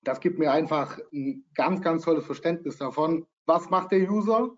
[0.03, 4.55] das gibt mir einfach ein ganz, ganz tolles Verständnis davon, was macht der User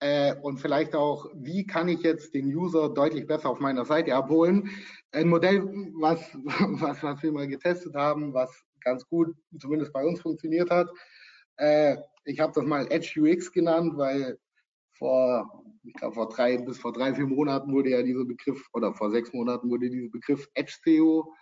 [0.00, 4.16] äh, und vielleicht auch, wie kann ich jetzt den User deutlich besser auf meiner Seite
[4.16, 4.68] abholen.
[5.12, 5.62] Ein Modell,
[6.00, 6.20] was,
[6.80, 10.88] was, was wir mal getestet haben, was ganz gut, zumindest bei uns funktioniert hat,
[11.56, 14.38] äh, ich habe das mal Edge UX genannt, weil
[14.92, 18.94] vor, ich glaube, vor drei bis vor drei, vier Monaten wurde ja dieser Begriff, oder
[18.94, 21.34] vor sechs Monaten wurde dieser Begriff Edge SEO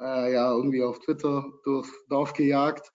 [0.00, 2.90] äh, ja irgendwie auf Twitter durchs Dorf gejagt.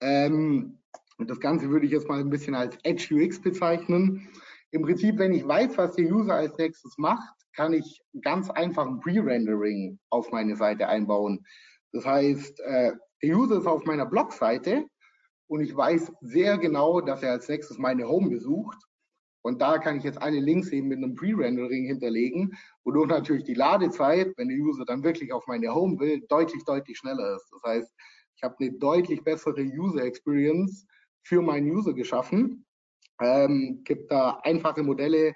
[0.00, 0.78] Ähm,
[1.18, 4.28] und das Ganze würde ich jetzt mal ein bisschen als Edge UX bezeichnen.
[4.70, 8.86] Im Prinzip, wenn ich weiß, was der User als nächstes macht, kann ich ganz einfach
[8.86, 11.44] ein Pre-Rendering auf meine Seite einbauen.
[11.92, 14.86] Das heißt, äh, der User ist auf meiner Blogseite
[15.50, 18.78] und ich weiß sehr genau, dass er als nächstes meine Home besucht.
[19.42, 23.54] Und da kann ich jetzt alle Links eben mit einem Pre-Rendering hinterlegen, wodurch natürlich die
[23.54, 27.50] Ladezeit, wenn der User dann wirklich auf meine Home will, deutlich, deutlich schneller ist.
[27.50, 27.92] Das heißt,
[28.36, 30.86] ich habe eine deutlich bessere User Experience
[31.24, 32.64] für meinen User geschaffen.
[33.20, 35.34] Ähm, gibt da einfache Modelle,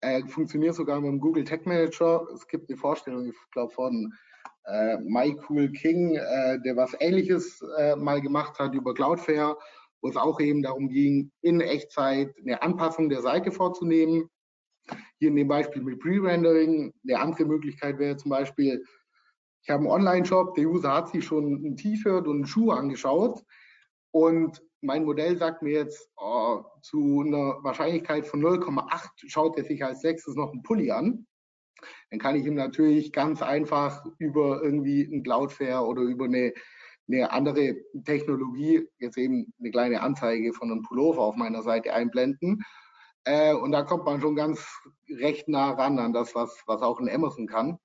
[0.00, 2.26] äh, funktioniert sogar mit dem Google Tag Manager.
[2.34, 4.12] Es gibt eine Vorstellung, ich glaube, von
[4.64, 4.98] äh,
[5.48, 9.56] Cool King, äh, der was ähnliches äh, mal gemacht hat über Cloudflare,
[10.00, 14.28] wo es auch eben darum ging, in Echtzeit eine Anpassung der Seite vorzunehmen.
[15.18, 16.92] Hier in dem Beispiel mit Pre-Rendering.
[17.08, 18.84] Eine andere Möglichkeit wäre zum Beispiel,
[19.62, 23.44] ich habe einen Online-Shop, der User hat sich schon ein T-Shirt und einen Schuh angeschaut
[24.10, 29.84] und mein Modell sagt mir jetzt, oh, zu einer Wahrscheinlichkeit von 0,8 schaut er sich
[29.84, 31.24] als nächstes noch einen Pulli an
[32.10, 36.52] dann kann ich ihm natürlich ganz einfach über irgendwie ein Cloudflare oder über eine,
[37.08, 42.62] eine andere Technologie jetzt eben eine kleine Anzeige von einem Pullover auf meiner Seite einblenden.
[43.24, 44.66] Äh, und da kommt man schon ganz
[45.08, 47.78] recht nah ran an das, was, was auch ein Amazon kann,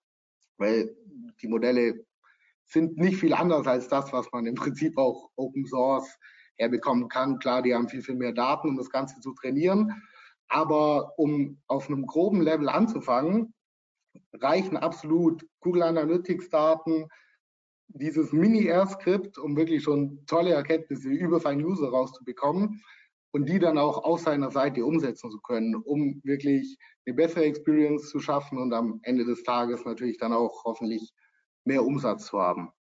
[0.57, 0.95] weil
[1.41, 2.05] die Modelle
[2.65, 6.17] sind nicht viel anders als das, was man im Prinzip auch Open Source
[6.57, 7.39] herbekommen kann.
[7.39, 9.93] Klar, die haben viel, viel mehr Daten, um das Ganze zu trainieren.
[10.49, 13.53] Aber um auf einem groben Level anzufangen,
[14.33, 17.07] reichen absolut Google Analytics Daten,
[17.89, 22.81] dieses Mini-R-Skript, um wirklich schon tolle Erkenntnisse über seinen User rauszubekommen
[23.31, 28.09] und die dann auch auf seiner Seite umsetzen zu können, um wirklich eine bessere Experience
[28.09, 31.13] zu schaffen und am Ende des Tages natürlich dann auch hoffentlich
[31.65, 32.71] mehr Umsatz zu haben.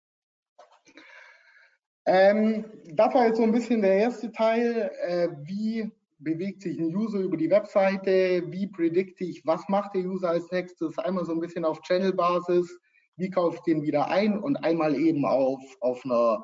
[2.07, 4.93] Ähm, das war jetzt so ein bisschen der erste Teil.
[5.03, 10.03] Äh, wie bewegt sich ein User über die Webseite, wie predikte ich, was macht der
[10.03, 12.79] User als nächstes, einmal so ein bisschen auf Channel-Basis,
[13.17, 14.39] wie kaufe ich den wieder ein?
[14.39, 16.43] Und einmal eben auf, auf einer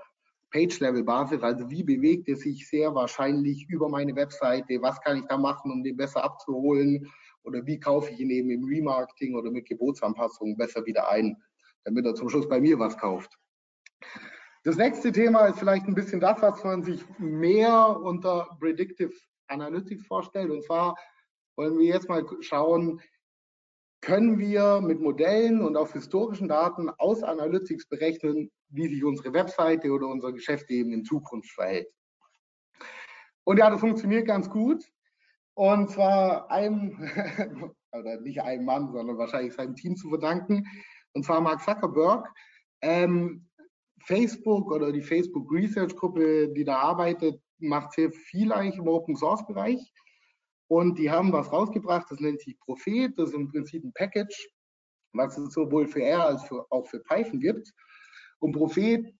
[0.50, 5.36] Page-Level-Basis, also wie bewegt er sich sehr wahrscheinlich über meine Webseite, was kann ich da
[5.36, 7.10] machen, um den besser abzuholen?
[7.44, 11.36] Oder wie kaufe ich ihn eben im Remarketing oder mit Gebotsanpassungen besser wieder ein,
[11.84, 13.36] damit er zum Schluss bei mir was kauft.
[14.64, 19.12] Das nächste Thema ist vielleicht ein bisschen das, was man sich mehr unter Predictive
[19.52, 20.50] Analytics vorstellt.
[20.50, 20.96] Und zwar
[21.56, 23.00] wollen wir jetzt mal schauen,
[24.00, 29.92] können wir mit Modellen und auf historischen Daten aus Analytics berechnen, wie sich unsere Webseite
[29.92, 31.88] oder unser Geschäft eben in Zukunft verhält.
[33.44, 34.84] Und ja, das funktioniert ganz gut.
[35.54, 36.98] Und zwar einem,
[37.92, 40.66] oder nicht einem Mann, sondern wahrscheinlich seinem Team zu verdanken.
[41.12, 42.28] Und zwar Mark Zuckerberg.
[42.80, 43.48] Ähm,
[44.04, 49.16] Facebook oder die Facebook Research Gruppe, die da arbeitet, macht sehr viel eigentlich im Open
[49.16, 49.80] Source Bereich.
[50.68, 53.12] Und die haben was rausgebracht, das nennt sich Prophet.
[53.18, 54.48] Das ist im Prinzip ein Package,
[55.12, 57.72] was es sowohl für R als auch für Python gibt.
[58.38, 59.14] Und Prophet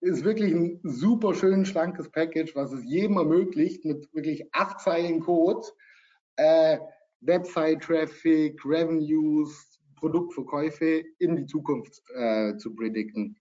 [0.00, 5.20] ist wirklich ein super schön schlankes Package, was es jedem ermöglicht, mit wirklich acht Zeilen
[5.20, 5.66] Code
[6.36, 6.78] äh,
[7.20, 13.36] Website-Traffic, Revenues, Produktverkäufe in die Zukunft äh, zu predikten.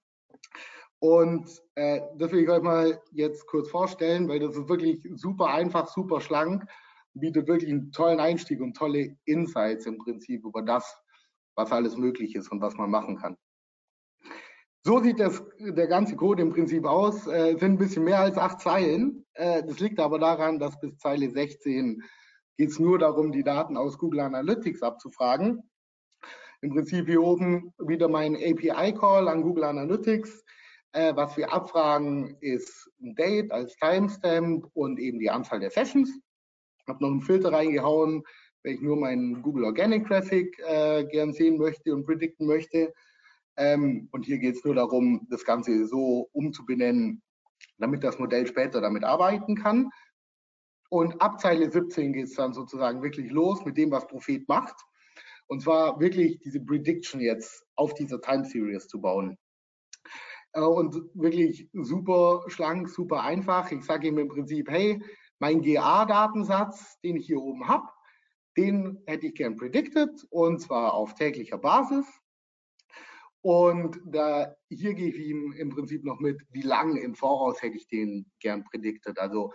[0.99, 5.47] Und äh, das will ich euch mal jetzt kurz vorstellen, weil das ist wirklich super
[5.47, 6.65] einfach, super schlank,
[7.13, 11.01] bietet wirklich einen tollen Einstieg und tolle Insights im Prinzip über das,
[11.55, 13.37] was alles möglich ist und was man machen kann.
[14.83, 17.27] So sieht das, der ganze Code im Prinzip aus.
[17.27, 19.25] Äh, sind ein bisschen mehr als acht Zeilen.
[19.33, 22.01] Äh, das liegt aber daran, dass bis Zeile 16
[22.57, 25.63] geht es nur darum, die Daten aus Google Analytics abzufragen.
[26.61, 30.43] Im Prinzip hier oben wieder mein API-Call an Google Analytics
[30.93, 36.09] äh, was wir abfragen, ist ein Date als Timestamp und eben die Anzahl der Sessions.
[36.81, 38.23] Ich habe noch einen Filter reingehauen,
[38.63, 42.93] wenn ich nur meinen Google Organic Traffic äh, gern sehen möchte und predikten möchte.
[43.57, 47.21] Ähm, und hier geht es nur darum, das Ganze so umzubenennen,
[47.77, 49.89] damit das Modell später damit arbeiten kann.
[50.89, 54.75] Und ab Zeile 17 geht es dann sozusagen wirklich los mit dem, was Prophet macht.
[55.47, 59.37] Und zwar wirklich diese Prediction jetzt auf dieser Time Series zu bauen.
[60.53, 63.71] Äh, und wirklich super schlank, super einfach.
[63.71, 65.01] Ich sage ihm im Prinzip, hey,
[65.39, 67.87] mein GA-Datensatz, den ich hier oben habe,
[68.57, 72.05] den hätte ich gern predicted und zwar auf täglicher Basis.
[73.41, 77.77] Und da, hier gehe ich ihm im Prinzip noch mit, wie lange im Voraus hätte
[77.77, 79.17] ich den gern predicted.
[79.17, 79.53] Also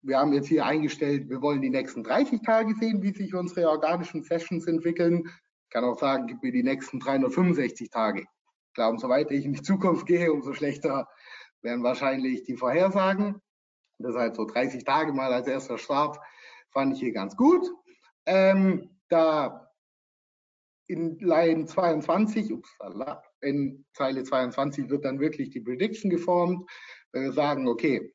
[0.00, 3.68] wir haben jetzt hier eingestellt, wir wollen die nächsten 30 Tage sehen, wie sich unsere
[3.68, 5.24] organischen Sessions entwickeln.
[5.26, 8.24] Ich kann auch sagen, gib mir die nächsten 365 Tage.
[8.74, 11.08] Klar, umso weiter ich in die Zukunft gehe, umso schlechter
[11.62, 13.40] werden wahrscheinlich die Vorhersagen.
[14.02, 16.18] Heißt, so 30 Tage mal als erster Start
[16.70, 17.70] fand ich hier ganz gut.
[18.26, 19.70] Ähm, da
[20.88, 26.68] in Line 22, upsala, in Zeile 22 wird dann wirklich die Prediction geformt.
[27.12, 28.12] Wir sagen, okay,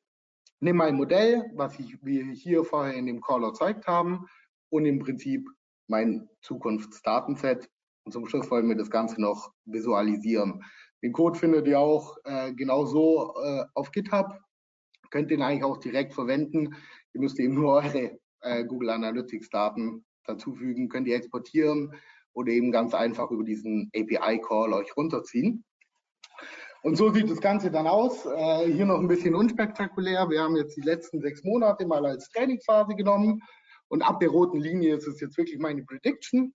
[0.60, 4.26] nimm mein Modell, was ich, wir hier vorher in dem Call erzeugt haben,
[4.70, 5.48] und im Prinzip
[5.86, 7.68] mein Zukunftsdatenset.
[8.08, 10.64] Und zum Schluss wollen wir das Ganze noch visualisieren.
[11.02, 14.32] Den Code findet ihr auch äh, genauso äh, auf GitHub.
[15.10, 16.74] Könnt den eigentlich auch direkt verwenden.
[17.12, 21.92] Ihr müsst eben nur eure äh, Google Analytics Daten dazufügen, könnt ihr exportieren
[22.32, 25.62] oder eben ganz einfach über diesen API Call euch runterziehen.
[26.82, 28.24] Und so sieht das Ganze dann aus.
[28.24, 30.30] Äh, hier noch ein bisschen unspektakulär.
[30.30, 33.42] Wir haben jetzt die letzten sechs Monate mal als Trainingsphase genommen
[33.88, 36.54] und ab der roten Linie ist es jetzt wirklich meine Prediction.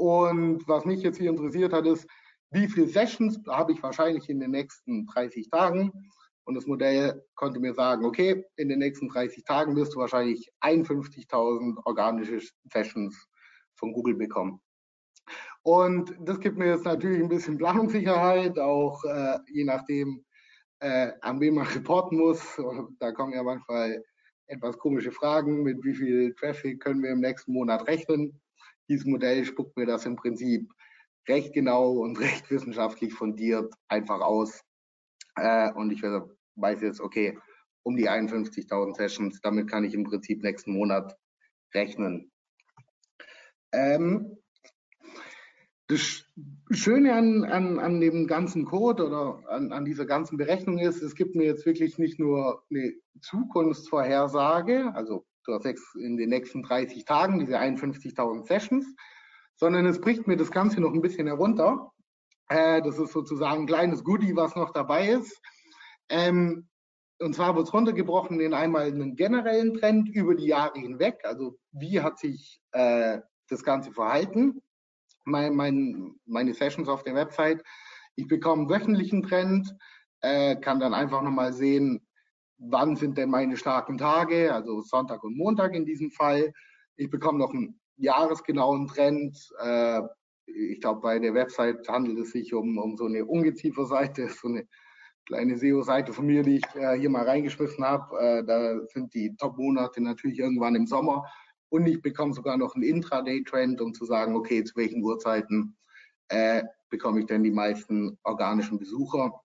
[0.00, 2.08] Und was mich jetzt hier interessiert hat, ist,
[2.52, 5.92] wie viele Sessions habe ich wahrscheinlich in den nächsten 30 Tagen?
[6.44, 10.50] Und das Modell konnte mir sagen, okay, in den nächsten 30 Tagen wirst du wahrscheinlich
[10.62, 12.40] 51.000 organische
[12.72, 13.28] Sessions
[13.74, 14.62] von Google bekommen.
[15.64, 20.24] Und das gibt mir jetzt natürlich ein bisschen Planungssicherheit, auch äh, je nachdem,
[20.78, 22.58] äh, an wen man reporten muss.
[23.00, 24.02] Da kommen ja manchmal
[24.46, 28.40] etwas komische Fragen, mit wie viel Traffic können wir im nächsten Monat rechnen.
[28.90, 30.70] Dieses Modell spuckt mir das im Prinzip
[31.28, 34.62] recht genau und recht wissenschaftlich fundiert einfach aus.
[35.36, 37.38] Äh, und ich weiß jetzt, okay,
[37.82, 41.16] um die 51.000 Sessions, damit kann ich im Prinzip nächsten Monat
[41.72, 42.30] rechnen.
[43.72, 44.36] Ähm,
[45.86, 46.24] das
[46.70, 51.14] Schöne an, an, an dem ganzen Code oder an, an dieser ganzen Berechnung ist, es
[51.14, 57.04] gibt mir jetzt wirklich nicht nur eine Zukunftsvorhersage, also du hast in den nächsten 30
[57.04, 58.86] Tagen diese 51.000 Sessions,
[59.56, 61.92] sondern es bricht mir das Ganze noch ein bisschen herunter.
[62.48, 65.40] Äh, das ist sozusagen ein kleines Goodie, was noch dabei ist.
[66.08, 66.68] Ähm,
[67.20, 71.20] und zwar wird es runtergebrochen in einmal einen generellen Trend über die Jahre hinweg.
[71.24, 74.62] Also wie hat sich äh, das Ganze verhalten?
[75.24, 77.62] Mein, mein, meine Sessions auf der Website.
[78.16, 79.76] Ich bekomme einen wöchentlichen Trend,
[80.22, 82.06] äh, kann dann einfach nochmal sehen,
[82.60, 86.52] wann sind denn meine starken Tage, also Sonntag und Montag in diesem Fall.
[86.96, 89.38] Ich bekomme noch einen jahresgenauen Trend.
[89.62, 90.02] Äh,
[90.46, 94.66] ich glaube, bei der Website handelt es sich um, um so eine Ungezieferseite, so eine
[95.26, 98.18] kleine SEO-Seite von mir, die ich äh, hier mal reingeschmissen habe.
[98.18, 101.24] Äh, da sind die Top-Monate natürlich irgendwann im Sommer.
[101.68, 105.76] Und ich bekomme sogar noch einen Intraday-Trend, um zu sagen, okay, zu welchen Uhrzeiten
[106.28, 109.40] äh, bekomme ich denn die meisten organischen Besucher.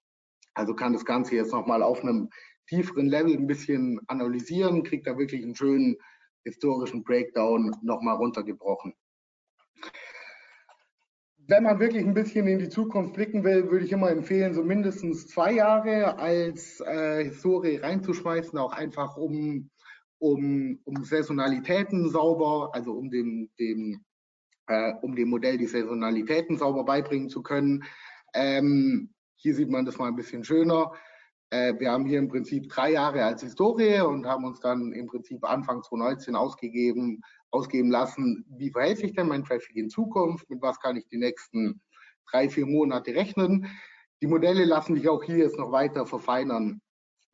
[0.55, 2.29] Also kann das Ganze jetzt nochmal auf einem
[2.67, 5.97] tieferen Level ein bisschen analysieren, kriegt da wirklich einen schönen
[6.43, 8.93] historischen Breakdown nochmal runtergebrochen
[11.47, 14.63] wenn man wirklich ein bisschen in die Zukunft blicken will, würde ich immer empfehlen, so
[14.63, 19.69] mindestens zwei Jahre als äh, Historie reinzuschmeißen, auch einfach um,
[20.17, 24.03] um, um Saisonalitäten sauber, also um dem, dem,
[24.67, 27.83] äh, um dem Modell die Saisonalitäten sauber beibringen zu können.
[28.33, 30.93] Ähm, hier sieht man das mal ein bisschen schöner.
[31.51, 35.07] Äh, wir haben hier im Prinzip drei Jahre als Historie und haben uns dann im
[35.07, 40.61] Prinzip Anfang 2019 ausgegeben, ausgeben lassen, wie verhält sich denn mein Traffic in Zukunft, mit
[40.61, 41.81] was kann ich die nächsten
[42.29, 43.67] drei, vier Monate rechnen.
[44.21, 46.81] Die Modelle lassen sich auch hier jetzt noch weiter verfeinern.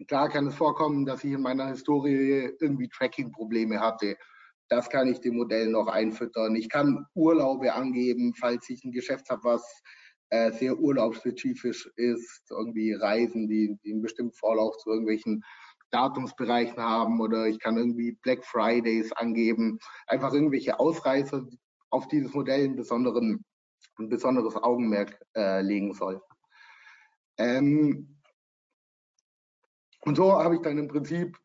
[0.07, 4.17] Klar kann es vorkommen, dass ich in meiner Historie irgendwie Tracking-Probleme hatte.
[4.67, 6.55] Das kann ich dem Modell noch einfüttern.
[6.55, 9.81] Ich kann Urlaube angeben, falls ich ein Geschäft habe, was
[10.31, 15.43] äh, sehr urlaubsspezifisch ist, irgendwie Reisen, die, die einen bestimmten Vorlauf zu irgendwelchen
[15.91, 19.77] Datumsbereichen haben oder ich kann irgendwie Black Fridays angeben.
[20.07, 21.45] Einfach irgendwelche Ausreißer,
[21.89, 23.43] auf dieses Modell ein, besonderen,
[23.99, 26.21] ein besonderes Augenmerk äh, legen soll.
[27.37, 28.17] Ähm,
[30.05, 31.37] und so habe ich dann im Prinzip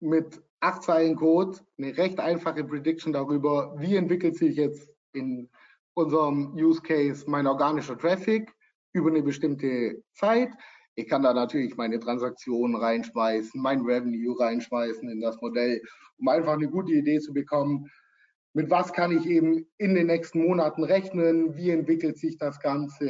[0.00, 5.48] mit acht Zeilen Code, eine recht einfache Prediction darüber, wie entwickelt sich jetzt in
[5.94, 8.52] unserem Use Case mein organischer Traffic
[8.92, 10.50] über eine bestimmte Zeit.
[10.96, 15.80] Ich kann da natürlich meine Transaktionen reinschmeißen, mein Revenue reinschmeißen in das Modell,
[16.18, 17.90] um einfach eine gute Idee zu bekommen,
[18.56, 23.06] mit was kann ich eben in den nächsten Monaten rechnen, wie entwickelt sich das Ganze,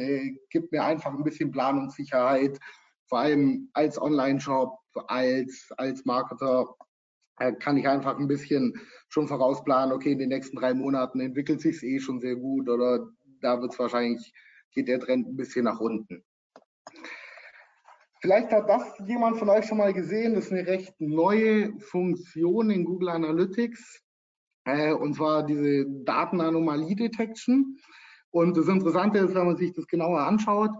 [0.49, 2.59] gibt mir einfach ein bisschen Planungssicherheit,
[3.07, 4.75] vor allem als Online-Shop,
[5.07, 6.75] als, als Marketer
[7.59, 8.73] kann ich einfach ein bisschen
[9.09, 12.69] schon vorausplanen, okay, in den nächsten drei Monaten entwickelt sich es eh schon sehr gut
[12.69, 13.07] oder
[13.41, 14.33] da wird es wahrscheinlich,
[14.71, 16.23] geht der Trend ein bisschen nach unten.
[18.21, 22.69] Vielleicht hat das jemand von euch schon mal gesehen, das ist eine recht neue Funktion
[22.69, 24.01] in Google Analytics
[24.65, 27.77] äh, und zwar diese Datenanomalie Detection.
[28.31, 30.71] Und das Interessante ist, wenn man sich das genauer anschaut,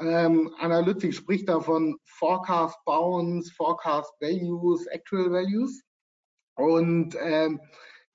[0.00, 5.82] ähm, Analytics spricht davon Forecast Bounds, Forecast Values, Actual Values.
[6.56, 7.60] Und ähm,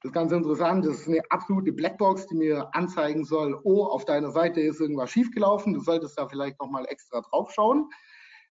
[0.02, 4.06] das ist ganz interessant, das ist eine absolute Blackbox, die mir anzeigen soll, oh, auf
[4.06, 7.90] deiner Seite ist irgendwas schiefgelaufen, du solltest da vielleicht nochmal extra drauf schauen.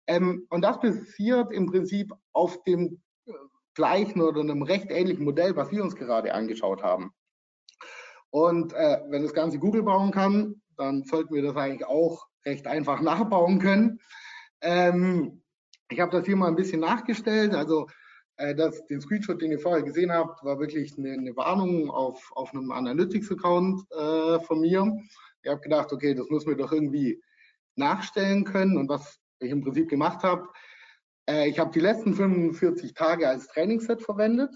[0.07, 3.31] Ähm, und das passiert im Prinzip auf dem äh,
[3.75, 7.11] gleichen oder einem recht ähnlichen Modell, was wir uns gerade angeschaut haben.
[8.31, 12.67] Und äh, wenn das Ganze Google bauen kann, dann sollten wir das eigentlich auch recht
[12.67, 13.99] einfach nachbauen können.
[14.61, 15.41] Ähm,
[15.89, 17.53] ich habe das hier mal ein bisschen nachgestellt.
[17.53, 17.87] Also
[18.37, 22.31] äh, das, den Screenshot, den ihr vorher gesehen habt, war wirklich eine, eine Warnung auf,
[22.35, 24.97] auf einem Analytics-Account äh, von mir.
[25.43, 27.21] Ich habe gedacht, okay, das müssen wir doch irgendwie
[27.75, 28.77] nachstellen können.
[28.77, 30.47] Und was ich im Prinzip gemacht habe,
[31.29, 34.53] äh, ich habe die letzten 45 Tage als Trainingsset verwendet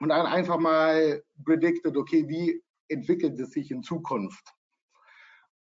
[0.00, 4.53] und dann einfach mal predicted, okay, wie entwickelt es sich in Zukunft?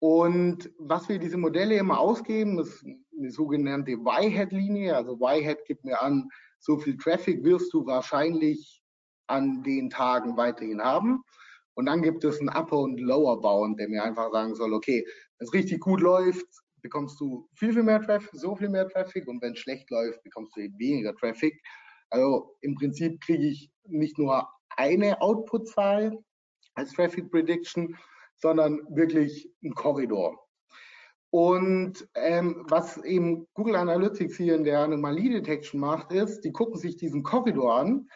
[0.04, 4.94] Und was wir diese Modelle immer ausgeben, ist eine sogenannte Y-Head-Linie.
[4.94, 6.28] Also Y-Head gibt mir an,
[6.58, 8.82] so viel Traffic wirst du wahrscheinlich
[9.28, 11.24] an den Tagen weiterhin haben.
[11.72, 15.02] Und dann gibt es einen Upper- und Lower-Bound, der mir einfach sagen soll, okay,
[15.38, 16.44] wenn es richtig gut läuft,
[16.82, 19.26] bekommst du viel, viel mehr Traffic, so viel mehr Traffic.
[19.26, 21.58] Und wenn es schlecht läuft, bekommst du eben weniger Traffic.
[22.10, 24.46] Also im Prinzip kriege ich nicht nur
[24.76, 26.22] eine Output-Zahl
[26.74, 27.96] als Traffic Prediction,
[28.44, 30.38] sondern wirklich ein Korridor.
[31.30, 36.78] Und ähm, was eben Google Analytics hier in der Anomalie Detection macht, ist, die gucken
[36.78, 38.06] sich diesen Korridor an.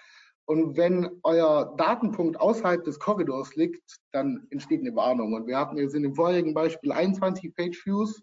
[0.45, 5.33] Und wenn euer Datenpunkt außerhalb des Korridors liegt, dann entsteht eine Warnung.
[5.33, 8.23] Und wir hatten jetzt in dem vorherigen Beispiel 21 Page Views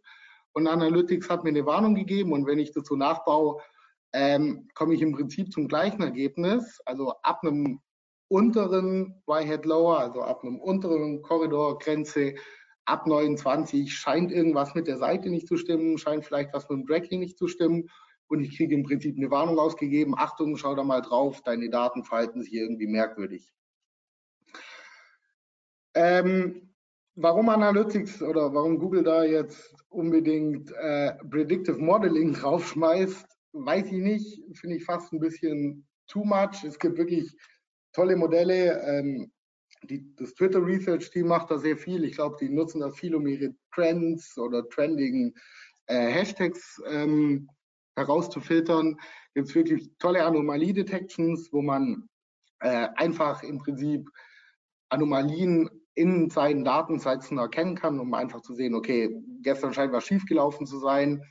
[0.53, 2.33] und Analytics hat mir eine Warnung gegeben.
[2.33, 3.63] Und wenn ich das so nachbaue,
[4.13, 6.79] ähm, komme ich im Prinzip zum gleichen Ergebnis.
[6.85, 7.81] Also ab einem
[8.27, 12.35] unteren Y-Head Lower, also ab einem unteren Korridorgrenze,
[12.85, 16.87] ab 29 scheint irgendwas mit der Seite nicht zu stimmen, scheint vielleicht was mit dem
[16.87, 17.89] Tracking nicht zu stimmen.
[18.27, 20.15] Und ich kriege im Prinzip eine Warnung ausgegeben.
[20.17, 23.53] Achtung, schau da mal drauf, deine Daten verhalten sich irgendwie merkwürdig.
[25.93, 26.73] Ähm,
[27.15, 34.57] warum Analytics oder warum Google da jetzt unbedingt äh, Predictive Modeling draufschmeißt, weiß ich nicht.
[34.57, 36.63] Finde ich fast ein bisschen too much.
[36.63, 37.31] Es gibt wirklich
[37.95, 38.81] tolle Modelle.
[38.83, 39.31] Ähm,
[39.83, 42.03] die, das Twitter Research Team macht da sehr viel.
[42.03, 45.33] Ich glaube, die nutzen das viel, um ihre Trends oder trending
[45.87, 47.49] äh, Hashtags ähm,
[47.95, 48.97] herauszufiltern.
[49.33, 52.09] Gibt es wirklich tolle Anomalie-Detections, wo man
[52.59, 54.09] äh, einfach im Prinzip
[54.89, 60.65] Anomalien in seinen Datensätzen erkennen kann, um einfach zu sehen, okay, gestern scheint was schiefgelaufen
[60.65, 61.23] zu sein.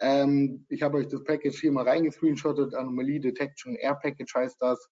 [0.00, 4.88] Ähm, ich habe euch das Package hier mal reingescreenshottet, Anomalie Detection Air Package heißt das.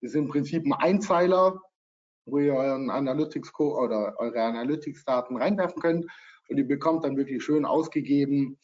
[0.00, 1.60] Ist im Prinzip ein Einzeiler,
[2.26, 6.06] wo ihr euren Analytics oder eure Analytics-Daten reinwerfen könnt
[6.48, 8.58] und ihr bekommt dann wirklich schön ausgegeben,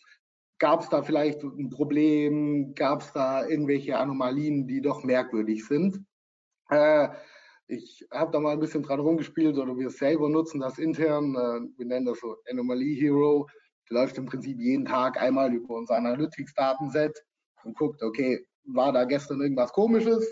[0.59, 6.05] gab es da vielleicht ein Problem, gab es da irgendwelche Anomalien, die doch merkwürdig sind.
[6.70, 7.09] Äh,
[7.66, 11.35] ich habe da mal ein bisschen dran rumgespielt oder wir selber nutzen das intern.
[11.35, 13.49] Äh, wir nennen das so Anomaly Hero.
[13.91, 17.24] Der läuft im Prinzip jeden Tag einmal über unser Analytics-Datenset
[17.64, 20.24] und guckt, okay, war da gestern irgendwas Komisches?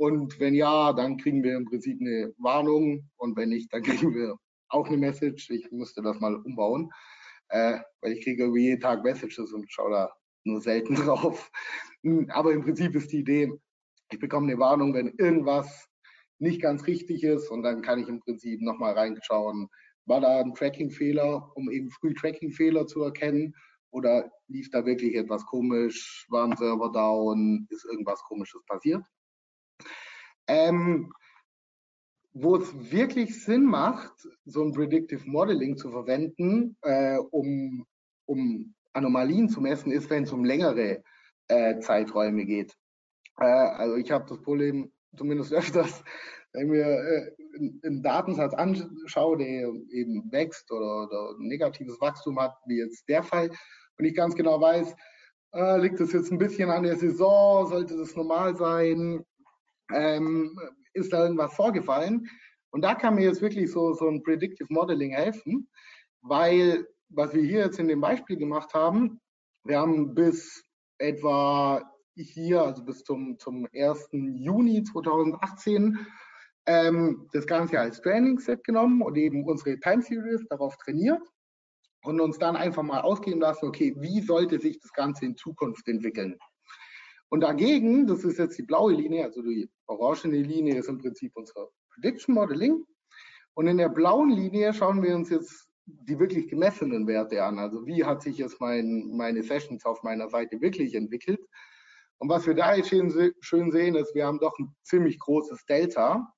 [0.00, 3.10] Und wenn ja, dann kriegen wir im Prinzip eine Warnung.
[3.18, 4.34] Und wenn nicht, dann kriegen wir
[4.70, 5.50] auch eine Message.
[5.50, 6.90] Ich musste das mal umbauen,
[7.50, 10.12] äh, weil ich kriege irgendwie jeden Tag Messages und schaue da
[10.44, 11.50] nur selten drauf.
[12.28, 13.52] Aber im Prinzip ist die Idee,
[14.10, 15.86] ich bekomme eine Warnung, wenn irgendwas
[16.38, 19.68] nicht ganz richtig ist und dann kann ich im Prinzip nochmal reinschauen,
[20.06, 23.54] war da ein Tracking-Fehler, um eben früh Tracking-Fehler zu erkennen
[23.90, 29.04] oder lief da wirklich etwas komisch, war ein Server down, ist irgendwas komisches passiert.
[30.50, 31.12] Ähm,
[32.32, 34.12] wo es wirklich Sinn macht,
[34.44, 37.86] so ein Predictive Modeling zu verwenden, äh, um,
[38.26, 41.02] um Anomalien zu messen, ist, wenn es um längere
[41.48, 42.76] äh, Zeiträume geht.
[43.38, 46.02] Äh, also ich habe das Problem zumindest öfters,
[46.52, 47.32] wenn wir äh,
[47.84, 53.50] einen Datensatz anschauen, der eben wächst oder, oder negatives Wachstum hat, wie jetzt der Fall,
[53.98, 54.96] und ich ganz genau weiß,
[55.52, 59.24] äh, liegt es jetzt ein bisschen an der Saison, sollte das normal sein,
[59.94, 60.58] ähm,
[60.92, 62.28] ist da irgendwas vorgefallen?
[62.70, 65.68] Und da kann mir jetzt wirklich so, so ein Predictive Modeling helfen,
[66.22, 69.20] weil was wir hier jetzt in dem Beispiel gemacht haben,
[69.64, 70.64] wir haben bis
[70.98, 71.82] etwa
[72.14, 74.10] hier, also bis zum, zum 1.
[74.12, 75.98] Juni 2018,
[76.66, 81.22] ähm, das Ganze als Training-Set genommen und eben unsere Time Series darauf trainiert
[82.04, 85.88] und uns dann einfach mal ausgeben lassen, okay, wie sollte sich das Ganze in Zukunft
[85.88, 86.38] entwickeln?
[87.30, 91.32] Und dagegen, das ist jetzt die blaue Linie, also die orangene Linie ist im Prinzip
[91.36, 92.84] unser Prediction Modeling.
[93.54, 97.58] Und in der blauen Linie schauen wir uns jetzt die wirklich gemessenen Werte an.
[97.58, 101.40] Also wie hat sich jetzt mein, meine Sessions auf meiner Seite wirklich entwickelt?
[102.18, 105.64] Und was wir da jetzt schön, schön sehen, ist, wir haben doch ein ziemlich großes
[105.66, 106.32] Delta.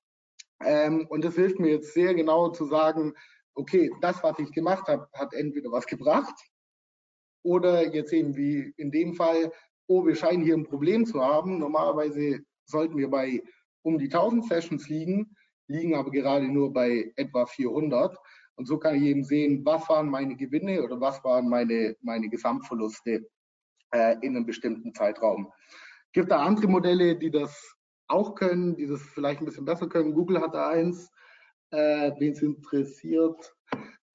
[0.63, 3.13] Ähm, und das hilft mir jetzt sehr genau zu sagen,
[3.55, 6.35] okay, das, was ich gemacht habe, hat entweder was gebracht
[7.43, 9.51] oder jetzt eben wie in dem Fall,
[9.87, 11.59] oh, wir scheinen hier ein Problem zu haben.
[11.59, 13.41] Normalerweise sollten wir bei
[13.83, 15.35] um die 1000 Sessions liegen,
[15.67, 18.17] liegen aber gerade nur bei etwa 400.
[18.55, 22.29] Und so kann ich eben sehen, was waren meine Gewinne oder was waren meine, meine
[22.29, 23.27] Gesamtverluste
[23.91, 25.51] äh, in einem bestimmten Zeitraum.
[26.11, 27.75] Gibt da andere Modelle, die das
[28.07, 30.13] auch können, die das vielleicht ein bisschen besser können.
[30.13, 31.11] Google hat da eins,
[31.71, 33.55] äh, wen es interessiert.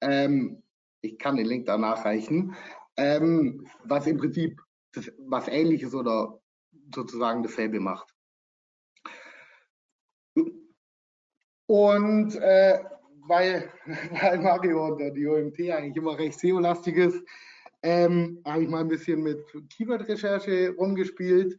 [0.01, 0.63] Ähm,
[1.01, 2.55] ich kann den Link da nachreichen.
[2.95, 4.61] Ähm, was im Prinzip
[5.27, 6.39] was ähnliches oder
[6.93, 8.13] sozusagen dasselbe macht.
[11.67, 12.79] Und äh,
[13.27, 13.71] weil,
[14.21, 17.23] weil Mario und die OMT eigentlich immer recht SEO-lastig ist,
[17.83, 21.57] ähm, habe ich mal ein bisschen mit Keyword-Recherche rumgespielt,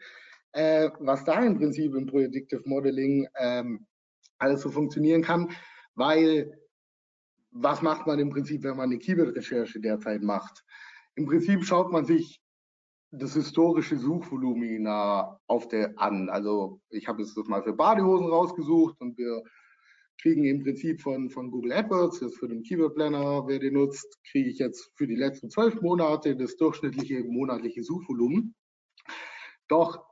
[0.52, 3.86] äh, was da im Prinzip im Predictive Modeling ähm,
[4.38, 5.48] alles so funktionieren kann,
[5.94, 6.58] weil
[7.52, 10.64] was macht man im Prinzip, wenn man eine Keyword-Recherche derzeit macht?
[11.14, 12.40] Im Prinzip schaut man sich
[13.12, 16.28] das historische Suchvolumina auf der an.
[16.28, 19.42] Also ich habe jetzt das mal für Badehosen rausgesucht und wir
[20.20, 24.18] kriegen im Prinzip von, von Google AdWords, das für den Keyword Planner, wer den nutzt,
[24.30, 28.54] kriege ich jetzt für die letzten zwölf Monate das durchschnittliche monatliche Suchvolumen.
[29.68, 30.04] Doch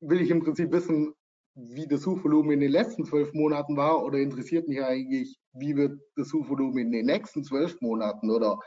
[0.00, 1.14] will ich im Prinzip wissen,
[1.54, 6.00] wie das Suchvolumen in den letzten zwölf Monaten war oder interessiert mich eigentlich, wie wird
[6.16, 8.60] das Suchvolumen in den nächsten zwölf Monaten oder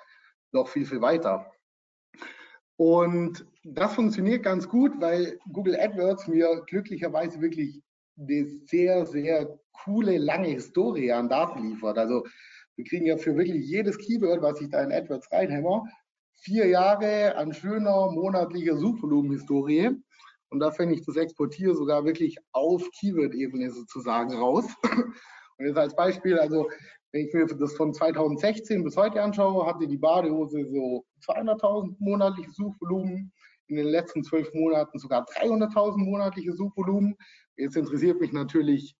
[0.51, 1.51] noch viel, viel weiter.
[2.77, 7.81] Und das funktioniert ganz gut, weil Google AdWords mir glücklicherweise wirklich
[8.17, 11.97] eine sehr, sehr coole, lange Historie an Daten liefert.
[11.97, 12.25] Also
[12.75, 15.83] wir kriegen ja für wirklich jedes Keyword, was ich da in AdWords reinhämmer,
[16.35, 19.91] vier Jahre an schöner monatlicher Suchvolumenhistorie.
[20.49, 24.65] Und da finde ich das Exportier sogar wirklich auf Keyword-Ebene sozusagen raus.
[25.57, 26.69] Und jetzt als Beispiel, also
[27.11, 32.55] wenn ich mir das von 2016 bis heute anschaue, hatte die Badehose so 200.000 monatliches
[32.55, 33.33] Suchvolumen,
[33.67, 37.15] in den letzten zwölf Monaten sogar 300.000 monatliche Suchvolumen.
[37.55, 38.95] Jetzt interessiert mich natürlich,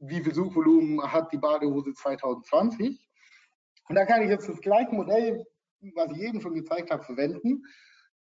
[0.00, 3.08] wie viel Suchvolumen hat die Badehose 2020?
[3.88, 5.44] Und da kann ich jetzt das gleiche Modell,
[5.94, 7.64] was ich eben schon gezeigt habe, verwenden.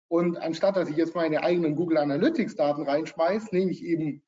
[0.07, 4.21] Und anstatt dass ich jetzt meine eigenen Google Analytics Daten reinschmeiße, nehme ich eben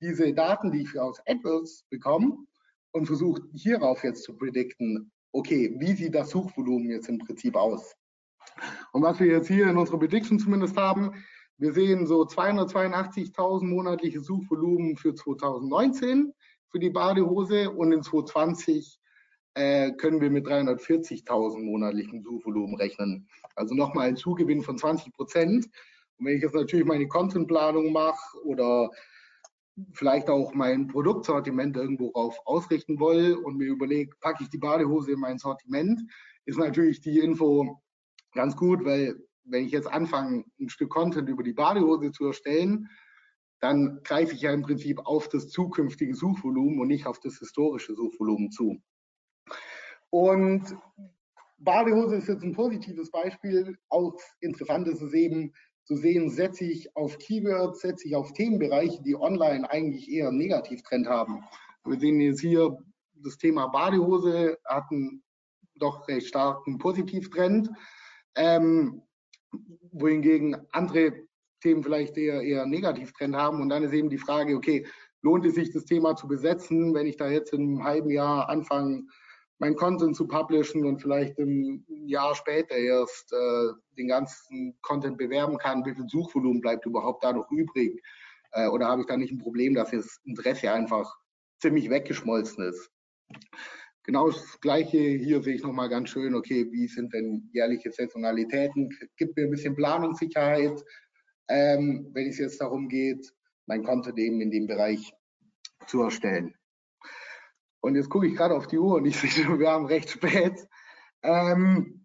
[0.00, 2.36] diese Daten, die ich aus AdWords bekomme
[2.92, 7.94] und versuche hierauf jetzt zu predikten, okay, wie sieht das Suchvolumen jetzt im Prinzip aus?
[8.92, 11.12] Und was wir jetzt hier in unserer Prediction zumindest haben,
[11.58, 16.32] wir sehen so 282.000 monatliche Suchvolumen für 2019
[16.70, 18.98] für die Badehose und in 2020
[19.54, 23.28] äh, können wir mit 340.000 monatlichen Suchvolumen rechnen.
[23.56, 25.66] Also nochmal ein Zugewinn von 20 Prozent.
[26.16, 28.90] Und wenn ich jetzt natürlich meine Contentplanung mache oder
[29.92, 35.12] vielleicht auch mein Produktsortiment irgendwo drauf ausrichten will und mir überlege, packe ich die Badehose
[35.12, 36.00] in mein Sortiment,
[36.44, 37.80] ist natürlich die Info
[38.32, 42.88] ganz gut, weil wenn ich jetzt anfange, ein Stück Content über die Badehose zu erstellen,
[43.60, 47.94] dann greife ich ja im Prinzip auf das zukünftige Suchvolumen und nicht auf das historische
[47.94, 48.80] Suchvolumen zu.
[50.10, 50.76] Und
[51.58, 53.76] Badehose ist jetzt ein positives Beispiel.
[53.88, 55.52] Auch interessant ist es eben
[55.84, 60.38] zu sehen, setze ich auf Keywords, setze ich auf Themenbereiche, die online eigentlich eher einen
[60.38, 61.44] Negativtrend haben.
[61.84, 62.78] Wir sehen jetzt hier
[63.22, 65.22] das Thema Badehose hat einen
[65.74, 67.70] doch recht starken Positivtrend,
[68.36, 69.02] ähm,
[69.92, 71.12] wohingegen andere
[71.60, 73.60] Themen vielleicht eher, eher Negativtrend haben.
[73.60, 74.86] Und dann ist eben die Frage, okay,
[75.22, 78.48] lohnt es sich, das Thema zu besetzen, wenn ich da jetzt in einem halben Jahr
[78.48, 79.04] anfange,
[79.58, 85.58] mein Content zu publishen und vielleicht im Jahr später erst äh, den ganzen Content bewerben
[85.58, 88.02] kann, wie viel Suchvolumen bleibt überhaupt da noch übrig?
[88.52, 91.14] Äh, oder habe ich da nicht ein Problem, dass das Interesse einfach
[91.60, 92.90] ziemlich weggeschmolzen ist?
[94.10, 98.88] Genau das Gleiche hier sehe ich nochmal ganz schön, okay, wie sind denn jährliche Saisonalitäten?
[99.16, 100.82] Gibt mir ein bisschen Planungssicherheit,
[101.48, 103.24] ähm, wenn es jetzt darum geht,
[103.66, 105.12] mein Content eben in dem Bereich
[105.86, 106.52] zu erstellen.
[107.82, 110.58] Und jetzt gucke ich gerade auf die Uhr und ich sehe, wir haben recht spät.
[111.22, 112.04] Ähm,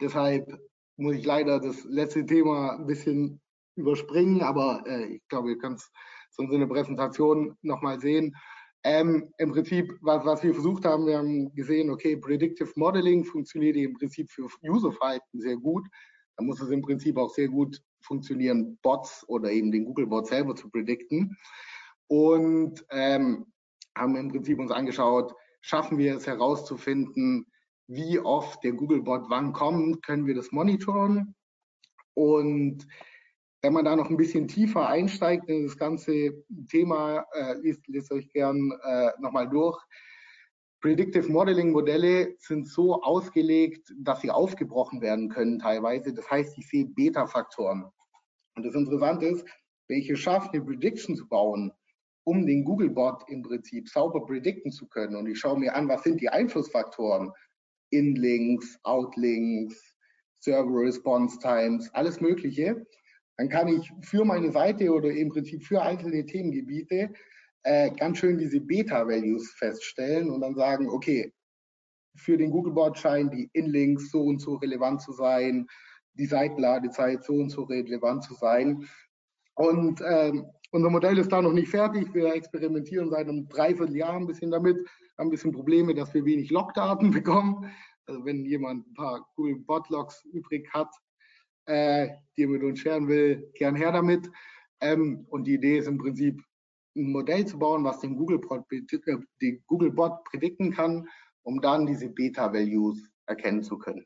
[0.00, 0.50] deshalb
[0.96, 3.42] muss ich leider das letzte Thema ein bisschen
[3.76, 5.92] überspringen, aber äh, ich glaube, ihr könnt es
[6.30, 8.34] sonst in der Präsentation nochmal sehen.
[8.84, 13.76] Ähm, Im Prinzip, was, was wir versucht haben, wir haben gesehen, okay, Predictive Modeling funktioniert
[13.76, 15.86] im Prinzip für Userverhalten sehr gut.
[16.36, 20.56] Da muss es im Prinzip auch sehr gut funktionieren, Bots oder eben den Google-Bot selber
[20.56, 21.36] zu predikten.
[22.08, 23.46] Und ähm,
[23.96, 27.46] haben im Prinzip uns angeschaut, schaffen wir es herauszufinden,
[27.86, 31.34] wie oft der Google-Bot wann kommt, können wir das monitoren.
[32.14, 32.86] Und
[33.62, 38.10] wenn man da noch ein bisschen tiefer einsteigt in das ganze Thema, äh, liest, liest
[38.12, 39.80] euch gern äh, nochmal durch.
[40.80, 46.12] Predictive Modeling Modelle sind so ausgelegt, dass sie aufgebrochen werden können teilweise.
[46.12, 47.84] Das heißt, ich sehe Beta-Faktoren.
[48.56, 49.46] Und das Interessante ist,
[49.88, 51.70] es schaffe, eine Prediction zu bauen,
[52.24, 56.02] um den Google-Bot im Prinzip sauber predikten zu können, und ich schaue mir an, was
[56.02, 57.30] sind die Einflussfaktoren,
[57.90, 59.94] In-Links, Out-Links,
[60.40, 62.86] Server Response Times, alles Mögliche,
[63.36, 67.12] dann kann ich für meine Seite oder im Prinzip für einzelne Themengebiete
[67.64, 71.32] äh, ganz schön diese Beta-Values feststellen und dann sagen, okay,
[72.16, 75.66] für den Googlebot scheinen die Inlinks so und so relevant zu sein,
[76.14, 78.86] die Seitenladezeit so und so relevant zu sein.
[79.54, 82.12] Und ähm, unser Modell ist da noch nicht fertig.
[82.14, 84.76] Wir experimentieren seit einem Dreivierteljahr ein bisschen damit,
[85.18, 87.70] haben ein bisschen Probleme, dass wir wenig Logdaten bekommen.
[88.06, 90.88] Also wenn jemand ein paar Google Bot Logs übrig hat,
[91.66, 94.30] äh, die mit uns scheren will, gern her damit.
[94.80, 96.42] Ähm, und die Idee ist im Prinzip,
[96.94, 98.40] ein Modell zu bauen, was den Google,
[98.70, 101.08] äh, den Google Bot predikten kann,
[101.42, 104.04] um dann diese Beta-Values erkennen zu können.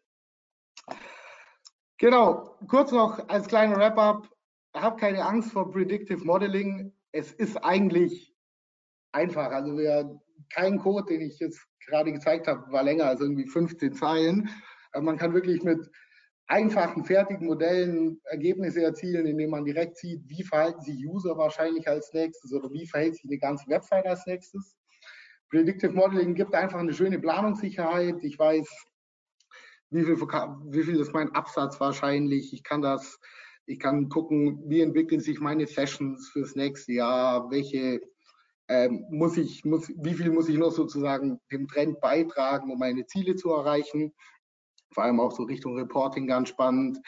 [1.99, 4.29] Genau, kurz noch als kleiner Wrap-up.
[4.75, 6.93] Hab keine Angst vor Predictive Modeling.
[7.13, 8.35] Es ist eigentlich
[9.13, 9.51] einfach.
[9.51, 13.95] Also wir, kein Code, den ich jetzt gerade gezeigt habe, war länger als irgendwie 15
[13.95, 14.51] Zeilen.
[14.95, 15.91] Man kann wirklich mit
[16.49, 22.12] einfachen, fertigen Modellen Ergebnisse erzielen, indem man direkt sieht, wie verhalten sich User wahrscheinlich als
[22.12, 24.76] nächstes oder wie verhält sich eine ganze Website als nächstes.
[25.51, 28.22] Predictive Modeling gibt einfach eine schöne Planungssicherheit.
[28.22, 28.68] Ich weiß,
[29.90, 32.53] wie viel, wie viel ist mein Absatz wahrscheinlich.
[32.53, 33.18] Ich kann das,
[33.66, 38.01] ich kann gucken, wie entwickeln sich meine Sessions fürs nächste Jahr, welche
[38.68, 43.07] ähm, muss ich, muss, wie viel muss ich noch sozusagen dem Trend beitragen, um meine
[43.07, 44.12] Ziele zu erreichen
[44.93, 46.99] vor allem auch so Richtung Reporting ganz spannend.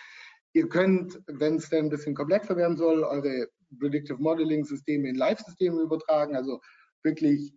[0.53, 3.49] Ihr könnt, wenn es dann ein bisschen komplexer werden soll, eure
[3.79, 6.61] Predictive Modeling Systeme in Live-Systeme übertragen, also
[7.03, 7.53] wirklich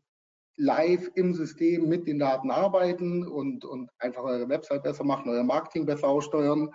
[0.57, 5.43] live im System mit den Daten arbeiten und, und einfach eure Website besser machen, euer
[5.43, 6.69] Marketing besser aussteuern.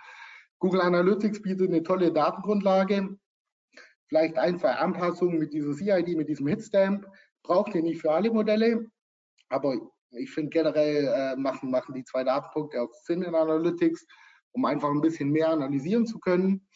[0.58, 3.16] Google Analytics bietet eine tolle Datengrundlage.
[4.08, 7.06] Vielleicht ein, zwei Anpassungen mit dieser CID, mit diesem Hitstamp.
[7.42, 8.86] Braucht ihr nicht für alle Modelle,
[9.48, 9.76] aber
[10.10, 14.06] ich finde generell äh, machen, machen die zwei Datenpunkte auch Sinn in Analytics,
[14.52, 16.66] um einfach ein bisschen mehr analysieren zu können.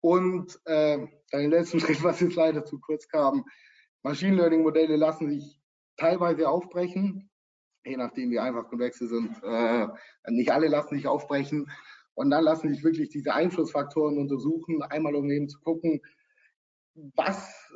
[0.00, 3.44] Und äh, den letzten Schritt, was jetzt leider zu kurz kam,
[4.02, 5.60] Machine Learning Modelle lassen sich
[5.96, 7.30] teilweise aufbrechen,
[7.84, 9.42] je nachdem wie einfach komplexe sind.
[9.42, 9.88] Äh,
[10.28, 11.70] nicht alle lassen sich aufbrechen.
[12.14, 16.00] Und dann lassen sich wirklich diese Einflussfaktoren untersuchen, einmal um eben zu gucken,
[17.14, 17.70] was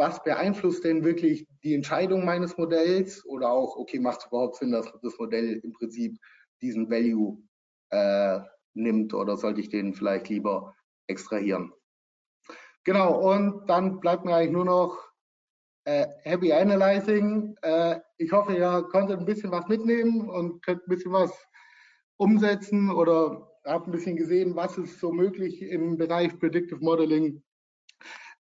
[0.00, 4.72] was beeinflusst denn wirklich die Entscheidung meines Modells oder auch, okay, macht es überhaupt Sinn,
[4.72, 6.16] dass das Modell im Prinzip
[6.62, 7.36] diesen Value
[7.90, 8.40] äh,
[8.72, 10.74] nimmt oder sollte ich den vielleicht lieber
[11.06, 11.74] extrahieren?
[12.84, 14.98] Genau, und dann bleibt mir eigentlich nur noch
[15.84, 17.54] äh, Happy Analyzing.
[17.60, 21.30] Äh, ich hoffe, ihr konntet ein bisschen was mitnehmen und könnt ein bisschen was
[22.16, 27.42] umsetzen oder habt ein bisschen gesehen, was ist so möglich im Bereich Predictive Modeling.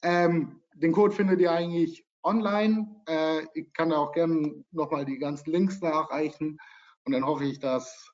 [0.03, 3.03] Ähm, den Code findet ihr eigentlich online.
[3.07, 6.59] Äh, ich kann auch gerne nochmal die ganzen Links nachreichen
[7.05, 8.13] und dann hoffe ich, dass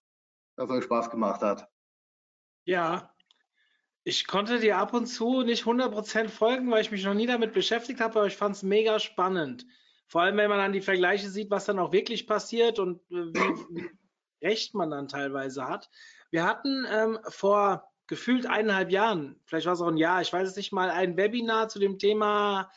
[0.57, 1.69] das euch Spaß gemacht hat.
[2.65, 3.15] Ja,
[4.05, 7.53] ich konnte dir ab und zu nicht 100% folgen, weil ich mich noch nie damit
[7.53, 9.67] beschäftigt habe, aber ich fand es mega spannend.
[10.07, 13.33] Vor allem, wenn man dann die Vergleiche sieht, was dann auch wirklich passiert und äh,
[13.33, 13.91] wie, wie
[14.43, 15.91] recht man dann teilweise hat.
[16.31, 20.49] Wir hatten ähm, vor gefühlt eineinhalb Jahren, vielleicht war es auch ein Jahr, ich weiß
[20.49, 22.71] es nicht mal, ein Webinar zu dem Thema.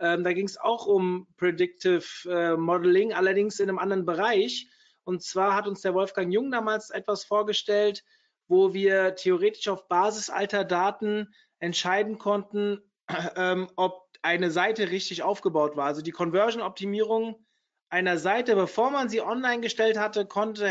[0.00, 4.68] Ähm, da ging es auch um Predictive äh, Modeling, allerdings in einem anderen Bereich.
[5.04, 8.04] Und zwar hat uns der Wolfgang Jung damals etwas vorgestellt,
[8.46, 12.80] wo wir theoretisch auf Basis alter Daten entscheiden konnten,
[13.36, 15.86] ähm, ob eine Seite richtig aufgebaut war.
[15.86, 17.46] Also die Conversion-Optimierung
[17.88, 20.66] einer Seite, bevor man sie online gestellt hatte, konnte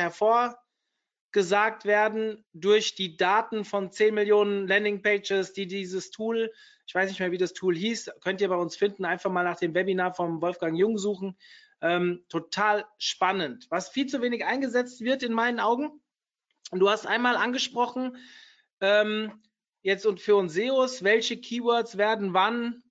[1.38, 6.52] hervorgesagt werden durch die Daten von 10 Millionen Landingpages, die dieses Tool,
[6.88, 9.44] ich weiß nicht mehr, wie das Tool hieß, könnt ihr bei uns finden, einfach mal
[9.44, 11.38] nach dem Webinar vom Wolfgang Jung suchen.
[11.80, 13.68] Ähm, total spannend.
[13.70, 16.02] Was viel zu wenig eingesetzt wird in meinen Augen.
[16.72, 18.18] Du hast einmal angesprochen,
[18.82, 19.44] ähm,
[19.84, 22.82] jetzt und für uns SEOs, welche Keywords werden wann,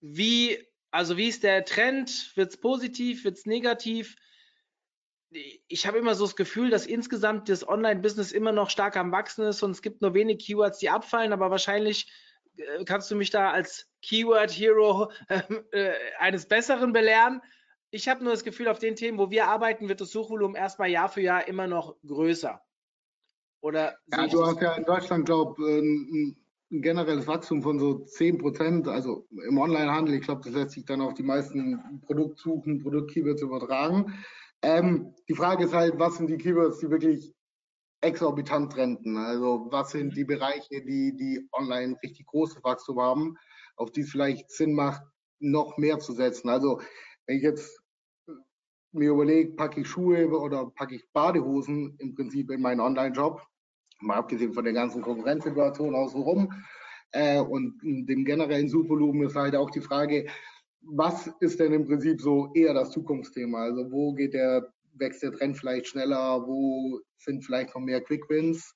[0.00, 2.30] wie, also wie ist der Trend?
[2.36, 4.14] Wird es positiv, wird es negativ?
[5.30, 9.44] Ich habe immer so das Gefühl, dass insgesamt das Online-Business immer noch stark am Wachsen
[9.44, 12.10] ist und es gibt nur wenig Keywords, die abfallen, aber wahrscheinlich
[12.56, 15.10] äh, kannst du mich da als Keyword-Hero
[15.72, 17.42] äh, eines Besseren belehren.
[17.90, 20.90] Ich habe nur das Gefühl, auf den Themen, wo wir arbeiten, wird das Suchvolumen erstmal
[20.90, 22.60] Jahr für Jahr immer noch größer.
[23.60, 26.36] Oder ja, du hast ja in Deutschland, glaube ich, ein,
[26.70, 30.14] ein, generelles Wachstum von so 10 Prozent, also im Onlinehandel.
[30.14, 34.12] Ich glaube, das lässt sich dann auf die meisten Produktsuchen, Produktkeywords übertragen.
[34.62, 37.32] Ähm, die Frage ist halt, was sind die Keywords, die wirklich
[38.00, 39.16] exorbitant trenden?
[39.16, 43.36] Also was sind die Bereiche, die, die online richtig großes Wachstum haben,
[43.76, 45.02] auf die es vielleicht Sinn macht,
[45.40, 46.48] noch mehr zu setzen?
[46.48, 46.80] Also
[47.26, 47.80] wenn ich jetzt
[48.92, 53.42] mir überlege, packe ich Schuhe oder packe ich Badehosen im Prinzip in meinen Online-Job,
[54.00, 56.52] mal abgesehen von der ganzen Konkurrenzsituation außenrum
[57.12, 60.26] äh, und dem generellen Suchvolumen ist halt auch die Frage,
[60.90, 63.64] was ist denn im Prinzip so eher das Zukunftsthema?
[63.64, 68.74] Also wo geht der, wächst der Trend vielleicht schneller, wo sind vielleicht noch mehr Quick-Wins?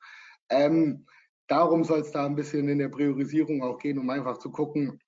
[0.50, 1.06] Ähm,
[1.48, 4.98] darum soll es da ein bisschen in der Priorisierung auch gehen, um einfach zu gucken,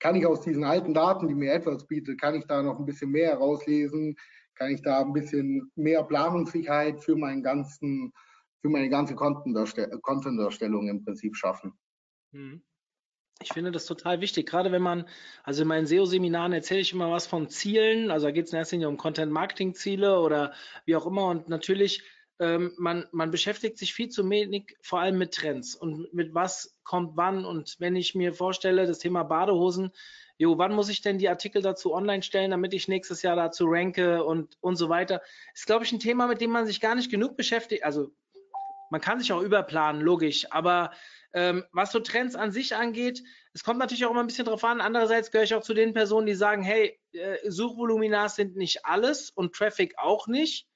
[0.00, 2.86] kann ich aus diesen alten Daten, die mir etwas bietet, kann ich da noch ein
[2.86, 4.14] bisschen mehr herauslesen?
[4.54, 8.12] Kann ich da ein bisschen mehr Planungssicherheit für meinen ganzen,
[8.60, 11.72] für meine ganze Content-Erstellung im Prinzip schaffen?
[12.32, 12.62] Mhm.
[13.40, 15.08] Ich finde das total wichtig, gerade wenn man,
[15.44, 18.58] also in meinen SEO-Seminaren erzähle ich immer was von Zielen, also da geht es in
[18.58, 20.52] erster Linie um Content-Marketing-Ziele oder
[20.86, 21.26] wie auch immer.
[21.26, 22.02] Und natürlich
[22.40, 26.76] ähm, man, man beschäftigt sich viel zu wenig vor allem mit Trends und mit was
[26.84, 27.44] kommt wann.
[27.44, 29.92] Und wenn ich mir vorstelle, das Thema Badehosen,
[30.36, 33.66] jo, wann muss ich denn die Artikel dazu online stellen, damit ich nächstes Jahr dazu
[33.66, 35.20] ranke und, und so weiter,
[35.54, 37.84] ist, glaube ich, ein Thema, mit dem man sich gar nicht genug beschäftigt.
[37.84, 38.12] Also
[38.90, 40.92] man kann sich auch überplanen, logisch, aber
[41.32, 43.22] ähm, was so Trends an sich angeht,
[43.52, 44.80] es kommt natürlich auch immer ein bisschen drauf an.
[44.80, 49.30] Andererseits gehöre ich auch zu den Personen, die sagen, hey, äh, Suchvolumina sind nicht alles
[49.30, 50.68] und Traffic auch nicht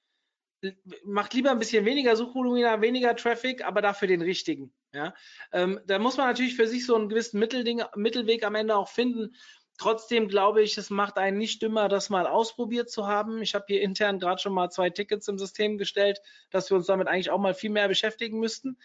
[1.03, 4.73] macht lieber ein bisschen weniger Suchvolumina, weniger Traffic, aber dafür den richtigen.
[4.93, 5.13] Ja?
[5.51, 8.89] Ähm, da muss man natürlich für sich so einen gewissen Mittelding, Mittelweg am Ende auch
[8.89, 9.35] finden.
[9.77, 13.41] Trotzdem glaube ich, es macht einen nicht dümmer, das mal ausprobiert zu haben.
[13.41, 16.19] Ich habe hier intern gerade schon mal zwei Tickets im System gestellt,
[16.51, 18.77] dass wir uns damit eigentlich auch mal viel mehr beschäftigen müssten.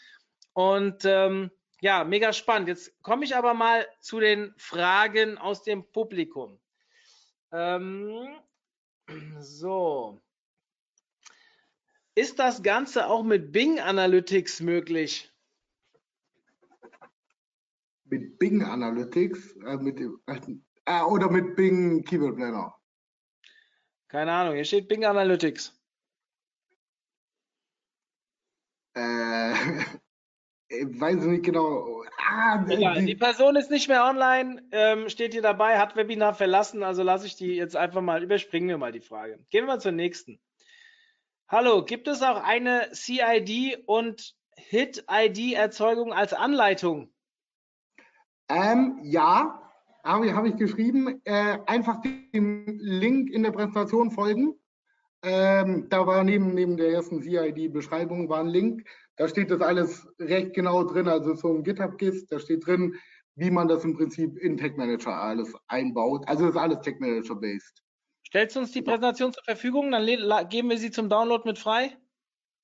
[0.55, 1.51] Und ähm,
[1.81, 2.69] ja, mega spannend.
[2.69, 6.59] Jetzt komme ich aber mal zu den Fragen aus dem Publikum.
[7.53, 8.41] Ähm,
[9.39, 10.21] so.
[12.15, 15.33] Ist das Ganze auch mit Bing Analytics möglich?
[18.07, 19.53] Mit Bing Analytics?
[19.65, 22.75] Äh, mit, äh, oder mit Bing Keyword Planner?
[24.09, 25.79] Keine Ahnung, hier steht Bing Analytics.
[28.95, 29.55] Äh,
[30.71, 32.05] weiß nicht genau.
[32.31, 36.83] Ah, die, die, Person ist nicht mehr online, ähm, steht hier dabei, hat Webinar verlassen,
[36.83, 39.39] also lasse ich die jetzt einfach mal, überspringen wir mal die Frage.
[39.51, 40.41] Gehen wir zur nächsten.
[41.49, 47.11] Hallo, gibt es auch eine CID und Hit-ID-Erzeugung als Anleitung?
[48.51, 49.63] Ähm, ja,
[50.05, 51.23] habe ich, hab ich geschrieben.
[51.25, 54.59] Äh, einfach dem Link in der Präsentation folgen.
[55.23, 58.87] Ähm, da war neben, neben der ersten CID-Beschreibung war ein Link.
[59.19, 61.09] Da steht das alles recht genau drin.
[61.09, 62.95] Also so ein GitHub-Gist, da steht drin,
[63.35, 66.27] wie man das im Prinzip in Tech Manager alles einbaut.
[66.27, 67.83] Also ist alles Tech Manager-based.
[68.27, 70.07] Stellst du uns die Präsentation zur Verfügung, dann
[70.49, 71.97] geben wir sie zum Download mit frei?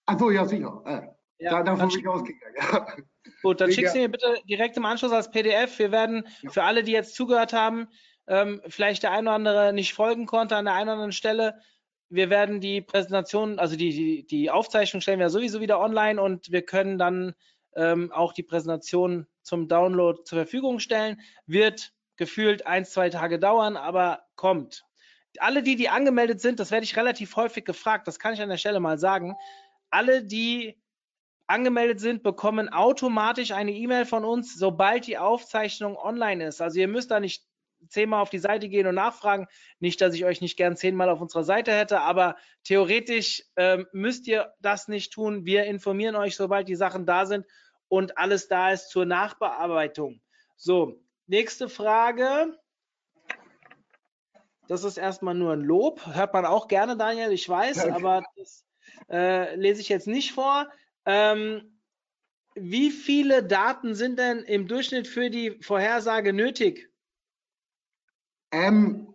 [0.07, 0.82] Achso, ja, sicher.
[0.84, 2.55] Äh, ja, da, davon bin ich ausgegangen.
[2.59, 2.86] Ja.
[3.42, 5.78] Gut, dann schickst du mir bitte direkt im Anschluss als PDF.
[5.78, 6.50] Wir werden ja.
[6.50, 7.88] für alle, die jetzt zugehört haben,
[8.26, 11.61] ähm, vielleicht der eine oder andere nicht folgen konnte an der einen oder anderen Stelle.
[12.09, 16.50] Wir werden die Präsentation, also die, die, die Aufzeichnung stellen wir sowieso wieder online und
[16.52, 17.34] wir können dann
[17.74, 21.20] ähm, auch die Präsentation zum Download zur Verfügung stellen.
[21.46, 24.84] Wird gefühlt ein, zwei Tage dauern, aber kommt
[25.40, 28.48] alle die, die angemeldet sind, das werde ich relativ häufig gefragt, das kann ich an
[28.48, 29.36] der Stelle mal sagen.
[29.90, 30.80] Alle, die
[31.46, 36.61] angemeldet sind, bekommen automatisch eine E-Mail von uns, sobald die Aufzeichnung online ist.
[36.61, 37.44] Also ihr müsst da nicht
[37.89, 39.47] zehnmal auf die Seite gehen und nachfragen.
[39.78, 44.26] Nicht, dass ich euch nicht gern zehnmal auf unserer Seite hätte, aber theoretisch ähm, müsst
[44.26, 45.45] ihr das nicht tun.
[45.45, 47.47] Wir informieren euch, sobald die Sachen da sind
[47.89, 50.20] und alles da ist zur Nachbearbeitung.
[50.57, 52.59] So, nächste Frage.
[54.66, 56.07] Das ist erstmal nur ein Lob.
[56.07, 57.95] Hört man auch gerne, Daniel, ich weiß, Danke.
[57.95, 58.64] aber das
[59.11, 60.70] äh, lese ich jetzt nicht vor.
[61.05, 61.78] Ähm,
[62.55, 66.89] wie viele Daten sind denn im Durchschnitt für die Vorhersage nötig?
[68.55, 69.09] Ähm,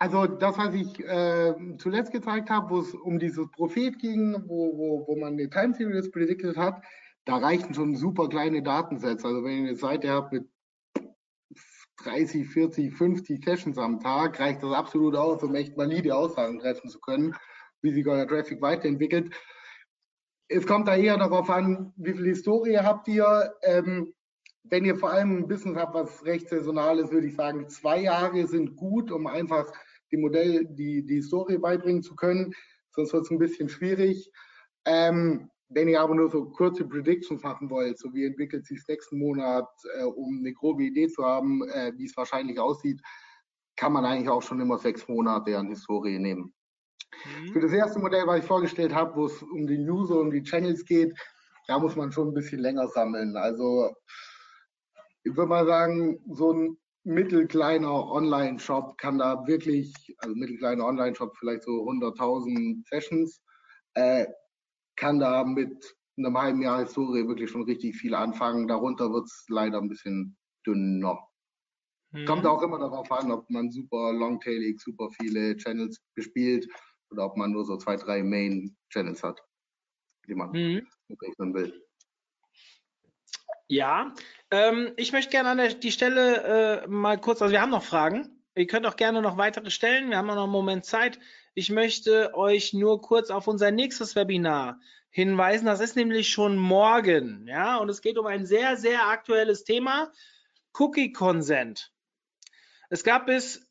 [0.00, 4.76] also das, was ich äh, zuletzt gezeigt habe, wo es um dieses Prophet ging, wo,
[4.76, 6.82] wo, wo man eine Time Series predicted hat,
[7.24, 9.28] da reichen schon super kleine Datensätze.
[9.28, 10.48] Also wenn ihr eine Seite habt mit
[12.02, 16.88] 30, 40, 50 Sessions am Tag, reicht das absolut aus, um echt valide Aussagen treffen
[16.88, 17.36] zu können,
[17.82, 19.32] wie sich euer Traffic weiterentwickelt.
[20.48, 23.54] Es kommt da eher darauf an, wie viel Historie habt ihr.
[23.62, 24.14] Ähm,
[24.64, 28.02] wenn ihr vor allem ein Business habt, was recht saisonal ist, würde ich sagen, zwei
[28.02, 29.70] Jahre sind gut, um einfach
[30.10, 32.52] die Modell, die, die Historie beibringen zu können.
[32.90, 34.30] Sonst wird es ein bisschen schwierig.
[34.84, 39.18] Ähm, wenn ihr aber nur so kurze Predictions machen wollt, so wie entwickelt sich nächsten
[39.18, 43.00] Monat, äh, um eine grobe Idee zu haben, äh, wie es wahrscheinlich aussieht,
[43.76, 46.52] kann man eigentlich auch schon immer sechs Monate an Historie nehmen.
[47.24, 47.52] Mhm.
[47.52, 50.42] Für das erste Modell, was ich vorgestellt habe, wo es um den User, um die
[50.42, 51.16] Channels geht,
[51.68, 53.36] da muss man schon ein bisschen länger sammeln.
[53.36, 53.94] Also
[55.24, 61.62] ich würde mal sagen, so ein mittelkleiner Online-Shop kann da wirklich, also mittelkleiner Online-Shop vielleicht
[61.62, 63.42] so 100.000 Sessions,
[63.94, 64.26] äh,
[64.96, 68.68] kann da mit einem halben Jahr Historie wirklich schon richtig viel anfangen.
[68.68, 71.18] Darunter wird es leider ein bisschen dünner.
[72.12, 72.26] Mhm.
[72.26, 76.68] Kommt auch immer darauf an, ob man super longtailig, super viele Channels bespielt
[77.10, 79.40] oder ob man nur so zwei, drei Main-Channels hat,
[80.28, 80.86] die man mhm.
[81.22, 81.89] rechnen will.
[83.70, 84.12] Ja,
[84.50, 87.84] ähm, ich möchte gerne an der, die Stelle äh, mal kurz, also wir haben noch
[87.84, 88.42] Fragen.
[88.56, 90.10] Ihr könnt auch gerne noch weitere stellen.
[90.10, 91.20] Wir haben noch einen Moment Zeit.
[91.54, 95.66] Ich möchte euch nur kurz auf unser nächstes Webinar hinweisen.
[95.66, 97.46] Das ist nämlich schon morgen.
[97.46, 100.10] Ja, und es geht um ein sehr, sehr aktuelles Thema.
[100.76, 101.92] Cookie Consent.
[102.88, 103.70] Es gab bis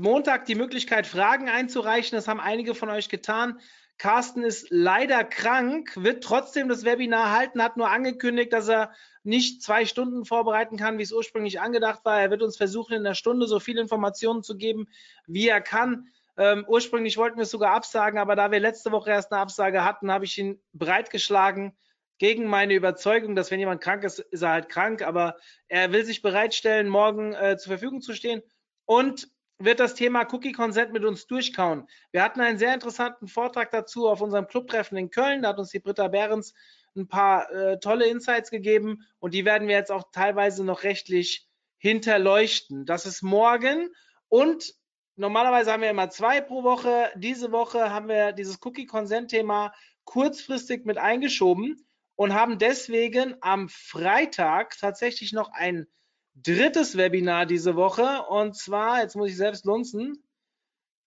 [0.00, 2.16] Montag die Möglichkeit, Fragen einzureichen.
[2.16, 3.60] Das haben einige von euch getan.
[3.96, 8.92] Carsten ist leider krank, wird trotzdem das Webinar halten, hat nur angekündigt, dass er
[9.22, 12.20] nicht zwei Stunden vorbereiten kann, wie es ursprünglich angedacht war.
[12.20, 14.88] Er wird uns versuchen, in einer Stunde so viele Informationen zu geben,
[15.26, 16.08] wie er kann.
[16.36, 19.84] Ähm, ursprünglich wollten wir es sogar absagen, aber da wir letzte Woche erst eine Absage
[19.84, 21.76] hatten, habe ich ihn breitgeschlagen
[22.18, 25.36] gegen meine Überzeugung, dass wenn jemand krank ist, ist er halt krank, aber
[25.68, 28.42] er will sich bereitstellen, morgen äh, zur Verfügung zu stehen
[28.84, 31.86] und wird das Thema Cookie Consent mit uns durchkauen.
[32.12, 35.42] Wir hatten einen sehr interessanten Vortrag dazu auf unserem Clubtreffen in Köln.
[35.42, 36.54] Da hat uns die Britta Behrens
[36.96, 41.46] ein paar äh, tolle Insights gegeben und die werden wir jetzt auch teilweise noch rechtlich
[41.78, 42.84] hinterleuchten.
[42.84, 43.90] Das ist morgen
[44.28, 44.74] und
[45.16, 47.10] normalerweise haben wir immer zwei pro Woche.
[47.16, 49.72] Diese Woche haben wir dieses Cookie-Consent-Thema
[50.04, 51.86] kurzfristig mit eingeschoben
[52.16, 55.86] und haben deswegen am Freitag tatsächlich noch ein
[56.34, 58.24] drittes Webinar diese Woche.
[58.28, 60.22] Und zwar, jetzt muss ich selbst lunzen,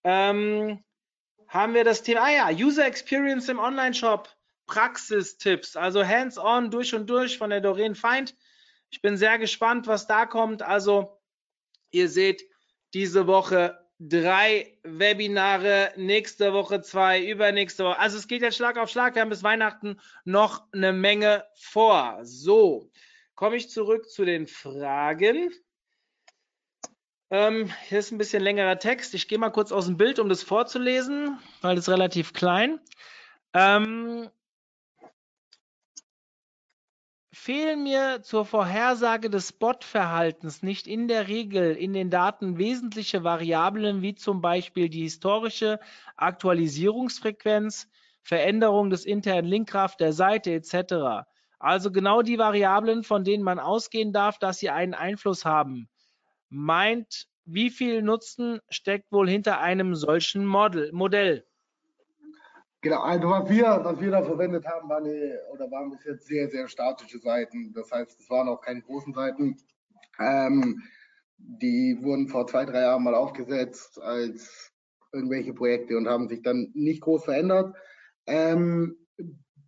[0.03, 0.84] ähm,
[1.47, 4.27] haben wir das Thema, ah ja, User Experience im Online-Shop,
[4.66, 8.36] Praxistipps, also hands-on durch und durch von der Doreen Feind.
[8.89, 10.61] Ich bin sehr gespannt, was da kommt.
[10.61, 11.20] Also,
[11.91, 12.43] ihr seht,
[12.93, 17.99] diese Woche drei Webinare, nächste Woche zwei, übernächste Woche.
[17.99, 19.16] Also es geht jetzt Schlag auf Schlag.
[19.16, 22.20] Wir haben bis Weihnachten noch eine Menge vor.
[22.24, 22.91] So,
[23.36, 25.51] komme ich zurück zu den Fragen.
[27.30, 29.14] Ähm, hier ist ein bisschen längerer Text.
[29.14, 32.80] Ich gehe mal kurz aus dem Bild, um das vorzulesen, weil es relativ klein.
[33.53, 34.30] Ähm,
[37.43, 44.01] fehlen mir zur Vorhersage des Spot-Verhaltens nicht in der Regel in den Daten wesentliche Variablen
[44.01, 45.81] wie zum Beispiel die historische
[46.15, 47.89] Aktualisierungsfrequenz,
[48.21, 51.27] Veränderung des internen Linkkraft der Seite etc.
[51.59, 55.89] Also genau die Variablen, von denen man ausgehen darf, dass sie einen Einfluss haben.
[56.47, 61.45] Meint, wie viel Nutzen steckt wohl hinter einem solchen Model, Modell?
[62.84, 65.05] Genau, also was wir, was wir da verwendet haben, waren,
[65.53, 67.71] oder waren bis jetzt sehr, sehr statische Seiten.
[67.73, 69.55] Das heißt, es waren auch keine großen Seiten.
[70.19, 70.84] Ähm,
[71.38, 74.69] die wurden vor zwei, drei Jahren mal aufgesetzt als
[75.13, 77.73] irgendwelche Projekte und haben sich dann nicht groß verändert.
[78.27, 78.97] Ähm,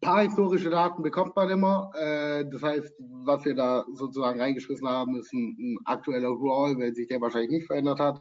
[0.02, 1.92] paar historische Daten bekommt man immer.
[1.96, 6.94] Äh, das heißt, was wir da sozusagen reingeschmissen haben, ist ein, ein aktueller Raw, weil
[6.94, 8.20] sich der wahrscheinlich nicht verändert hat.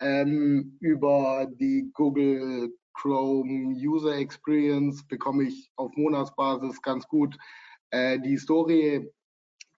[0.00, 7.36] Ähm, über die Google Chrome User Experience bekomme ich auf Monatsbasis ganz gut
[7.90, 9.08] äh, die Historie,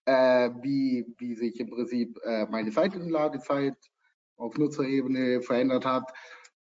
[0.07, 3.77] äh, wie, wie sich im Prinzip äh, meine Seitenladezeit
[4.37, 6.11] auf Nutzerebene verändert hat.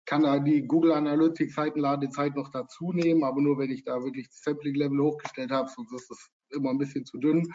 [0.04, 4.28] Kann da die Google Analytics Seitenladezeit noch dazu nehmen, aber nur wenn ich da wirklich
[4.28, 7.46] das Sampling Level hochgestellt habe, sonst ist das immer ein bisschen zu dünn.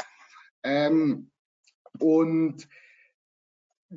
[0.63, 1.29] Ähm,
[1.99, 2.67] und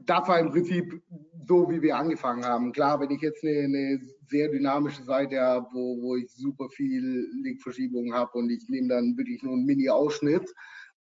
[0.05, 1.03] das war im Prinzip
[1.47, 2.73] so, wie wir angefangen haben.
[2.73, 7.29] Klar, wenn ich jetzt eine, eine sehr dynamische Seite habe, wo, wo ich super viel
[7.43, 10.53] Linkverschiebungen habe und ich nehme dann wirklich nur einen Mini-Ausschnitt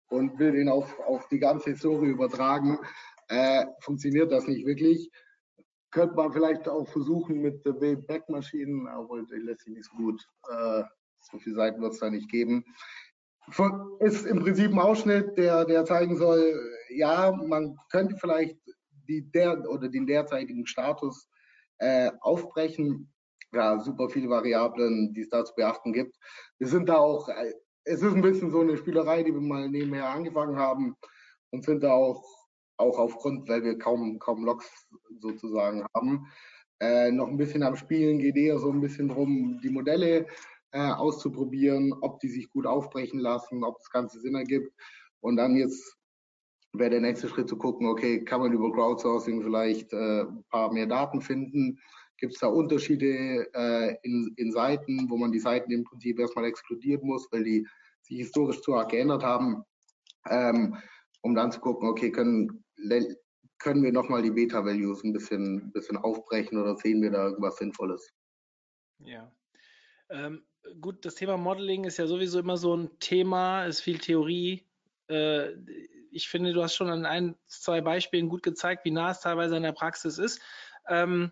[0.09, 2.79] und will den auf, auf die ganze Historie übertragen,
[3.29, 5.11] äh, funktioniert das nicht wirklich.
[5.91, 10.23] Könnte man vielleicht auch versuchen mit der Wayback-Maschinen, aber die lässt sich nicht so gut.
[10.49, 10.85] Äh,
[11.21, 12.65] so viele Seiten wird es da nicht geben.
[14.01, 16.53] Ist im Prinzip ein Ausschnitt, der, der zeigen soll,
[16.91, 18.57] ja, man könnte vielleicht
[19.09, 21.29] die der oder den derzeitigen Status
[21.79, 23.13] äh, aufbrechen.
[23.53, 26.17] Ja, super viele Variablen, die es da zu beachten gibt.
[26.59, 27.53] Wir sind da auch, äh,
[27.85, 30.97] es ist ein bisschen so eine Spielerei, die wir mal nebenher angefangen haben
[31.51, 32.25] und sind da auch,
[32.77, 34.89] auch aufgrund, weil wir kaum, kaum Logs
[35.21, 36.27] sozusagen haben,
[36.81, 40.27] äh, noch ein bisschen am Spielen, geht eher so ein bisschen drum, die Modelle
[40.73, 44.73] äh, auszuprobieren, ob die sich gut aufbrechen lassen, ob das Ganze Sinn ergibt.
[45.21, 45.97] Und dann jetzt
[46.79, 50.73] wäre der nächste Schritt zu gucken, okay, kann man über Crowdsourcing vielleicht äh, ein paar
[50.73, 51.79] mehr Daten finden?
[52.19, 56.47] Gibt es da Unterschiede äh, in, in Seiten, wo man die Seiten im Prinzip erstmal
[56.47, 57.67] exkludieren muss, weil die
[58.03, 59.65] sich historisch zu arg geändert haben,
[60.29, 60.77] ähm,
[61.23, 62.65] um dann zu gucken, okay, können,
[63.59, 68.13] können wir nochmal die Beta-Values ein bisschen, bisschen aufbrechen oder sehen wir da irgendwas Sinnvolles?
[69.01, 69.31] Ja.
[70.09, 70.45] Ähm,
[70.81, 74.65] gut, das Thema Modeling ist ja sowieso immer so ein Thema, ist viel Theorie.
[75.09, 75.53] Äh,
[76.17, 79.57] ich finde, du hast schon an ein, zwei Beispielen gut gezeigt, wie nah es teilweise
[79.57, 80.41] in der Praxis ist.
[80.89, 81.31] Ähm,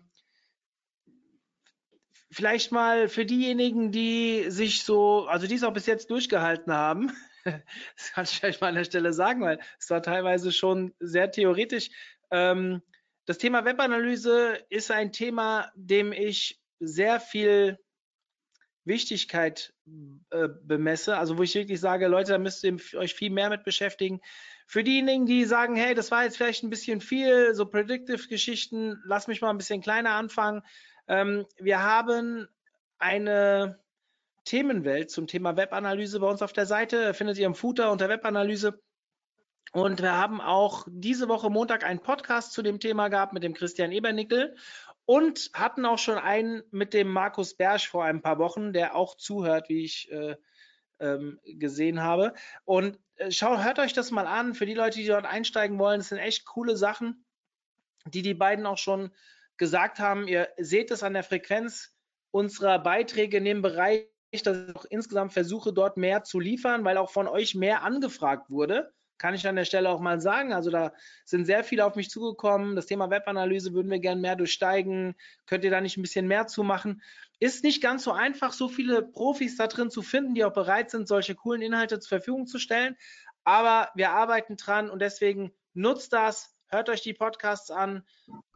[2.31, 7.11] vielleicht mal für diejenigen, die sich so, also die es auch bis jetzt durchgehalten haben,
[7.43, 11.31] das kann ich vielleicht mal an der Stelle sagen, weil es war teilweise schon sehr
[11.31, 11.89] theoretisch.
[12.31, 12.81] Ähm,
[13.25, 17.79] das Thema Webanalyse ist ein Thema, dem ich sehr viel
[18.83, 19.73] Wichtigkeit
[20.29, 23.63] äh, bemesse, also wo ich wirklich sage, Leute, da müsst ihr euch viel mehr mit
[23.63, 24.21] beschäftigen.
[24.65, 29.27] Für diejenigen, die sagen, hey, das war jetzt vielleicht ein bisschen viel, so Predictive-Geschichten, lass
[29.27, 30.63] mich mal ein bisschen kleiner anfangen.
[31.07, 32.47] Ähm, wir haben
[32.97, 33.79] eine
[34.43, 38.79] Themenwelt zum Thema Webanalyse bei uns auf der Seite, findet ihr im Footer unter Webanalyse.
[39.71, 43.53] Und wir haben auch diese Woche Montag einen Podcast zu dem Thema gehabt mit dem
[43.53, 44.55] Christian Ebernickel
[45.05, 49.15] und hatten auch schon einen mit dem Markus Bersch vor ein paar Wochen, der auch
[49.15, 50.35] zuhört, wie ich äh,
[50.99, 52.33] ähm, gesehen habe.
[52.63, 54.53] Und äh, schaut, hört euch das mal an.
[54.53, 57.25] Für die Leute, die dort einsteigen wollen, das sind echt coole Sachen,
[58.05, 59.11] die die beiden auch schon
[59.57, 60.27] gesagt haben.
[60.27, 61.95] Ihr seht es an der Frequenz
[62.31, 64.07] unserer Beiträge in dem Bereich,
[64.43, 68.49] dass ich auch insgesamt versuche, dort mehr zu liefern, weil auch von euch mehr angefragt
[68.49, 68.93] wurde.
[69.17, 70.53] Kann ich an der Stelle auch mal sagen.
[70.53, 70.93] Also da
[71.23, 72.75] sind sehr viele auf mich zugekommen.
[72.75, 75.15] Das Thema Webanalyse würden wir gerne mehr durchsteigen.
[75.45, 77.01] Könnt ihr da nicht ein bisschen mehr zu machen?
[77.39, 80.89] Ist nicht ganz so einfach, so viele Profis da drin zu finden, die auch bereit
[80.89, 82.97] sind, solche coolen Inhalte zur Verfügung zu stellen.
[83.43, 88.03] Aber wir arbeiten dran und deswegen nutzt das, hört euch die Podcasts an,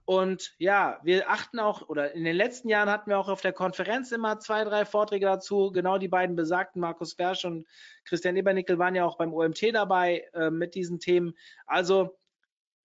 [0.10, 3.53] und ja, wir achten auch, oder in den letzten Jahren hatten wir auch auf der
[3.53, 5.72] Konferenz immer zwei, drei Vorträge dazu.
[5.72, 7.68] Genau die beiden besagten, Markus Bersch und
[8.05, 11.38] Christian Ebernickel waren ja auch beim OMT dabei äh, mit diesen Themen.
[11.68, 12.18] Also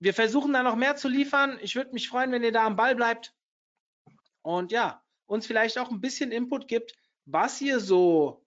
[0.00, 1.58] wir versuchen da noch mehr zu liefern.
[1.62, 3.32] Ich würde mich freuen, wenn ihr da am Ball bleibt.
[4.42, 6.94] Und ja, uns vielleicht auch ein bisschen Input gibt,
[7.24, 8.44] was ihr so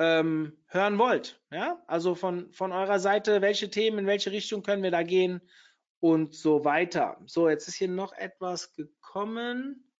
[0.00, 1.40] ähm, hören wollt.
[1.52, 5.40] Ja, also von, von eurer Seite, welche Themen, in welche Richtung können wir da gehen?
[6.12, 7.20] Und so weiter.
[7.26, 9.90] So, jetzt ist hier noch etwas gekommen.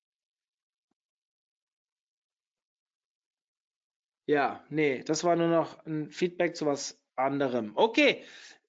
[4.27, 7.73] Ja, nee, das war nur noch ein Feedback zu was anderem.
[7.75, 8.25] Okay,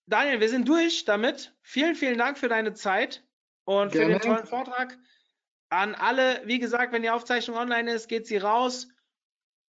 [0.07, 1.55] Daniel, wir sind durch damit.
[1.61, 3.23] Vielen, vielen Dank für deine Zeit
[3.65, 4.13] und Gerne.
[4.15, 4.97] für den tollen Vortrag.
[5.69, 8.87] An alle, wie gesagt, wenn die Aufzeichnung online ist, geht sie raus.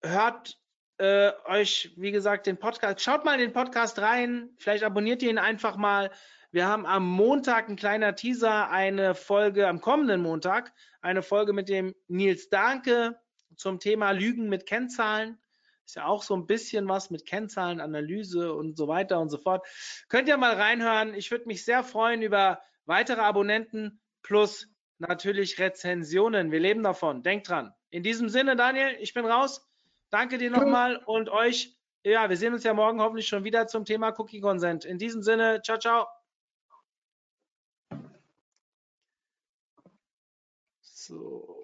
[0.02, 0.62] Hört
[1.00, 4.52] äh, euch, wie gesagt, den Podcast, schaut mal den Podcast rein.
[4.58, 6.12] Vielleicht abonniert ihr ihn einfach mal.
[6.52, 11.68] Wir haben am Montag ein kleiner Teaser, eine Folge am kommenden Montag, eine Folge mit
[11.68, 13.20] dem Nils Danke
[13.58, 15.38] zum Thema Lügen mit Kennzahlen.
[15.86, 19.38] Ist ja auch so ein bisschen was mit Kennzahlen, Analyse und so weiter und so
[19.38, 19.66] fort.
[20.10, 21.14] Könnt ihr mal reinhören.
[21.14, 24.70] Ich würde mich sehr freuen über weitere Abonnenten plus
[25.00, 26.52] natürlich Rezensionen.
[26.52, 27.24] Wir leben davon.
[27.24, 27.74] Denkt dran.
[27.90, 29.66] In diesem Sinne, Daniel, ich bin raus.
[30.10, 31.78] Danke dir nochmal und euch.
[32.04, 34.86] Ja, wir sehen uns ja morgen hoffentlich schon wieder zum Thema Cookie Consent.
[34.86, 36.17] In diesem Sinne, ciao, ciao.
[41.08, 41.57] So.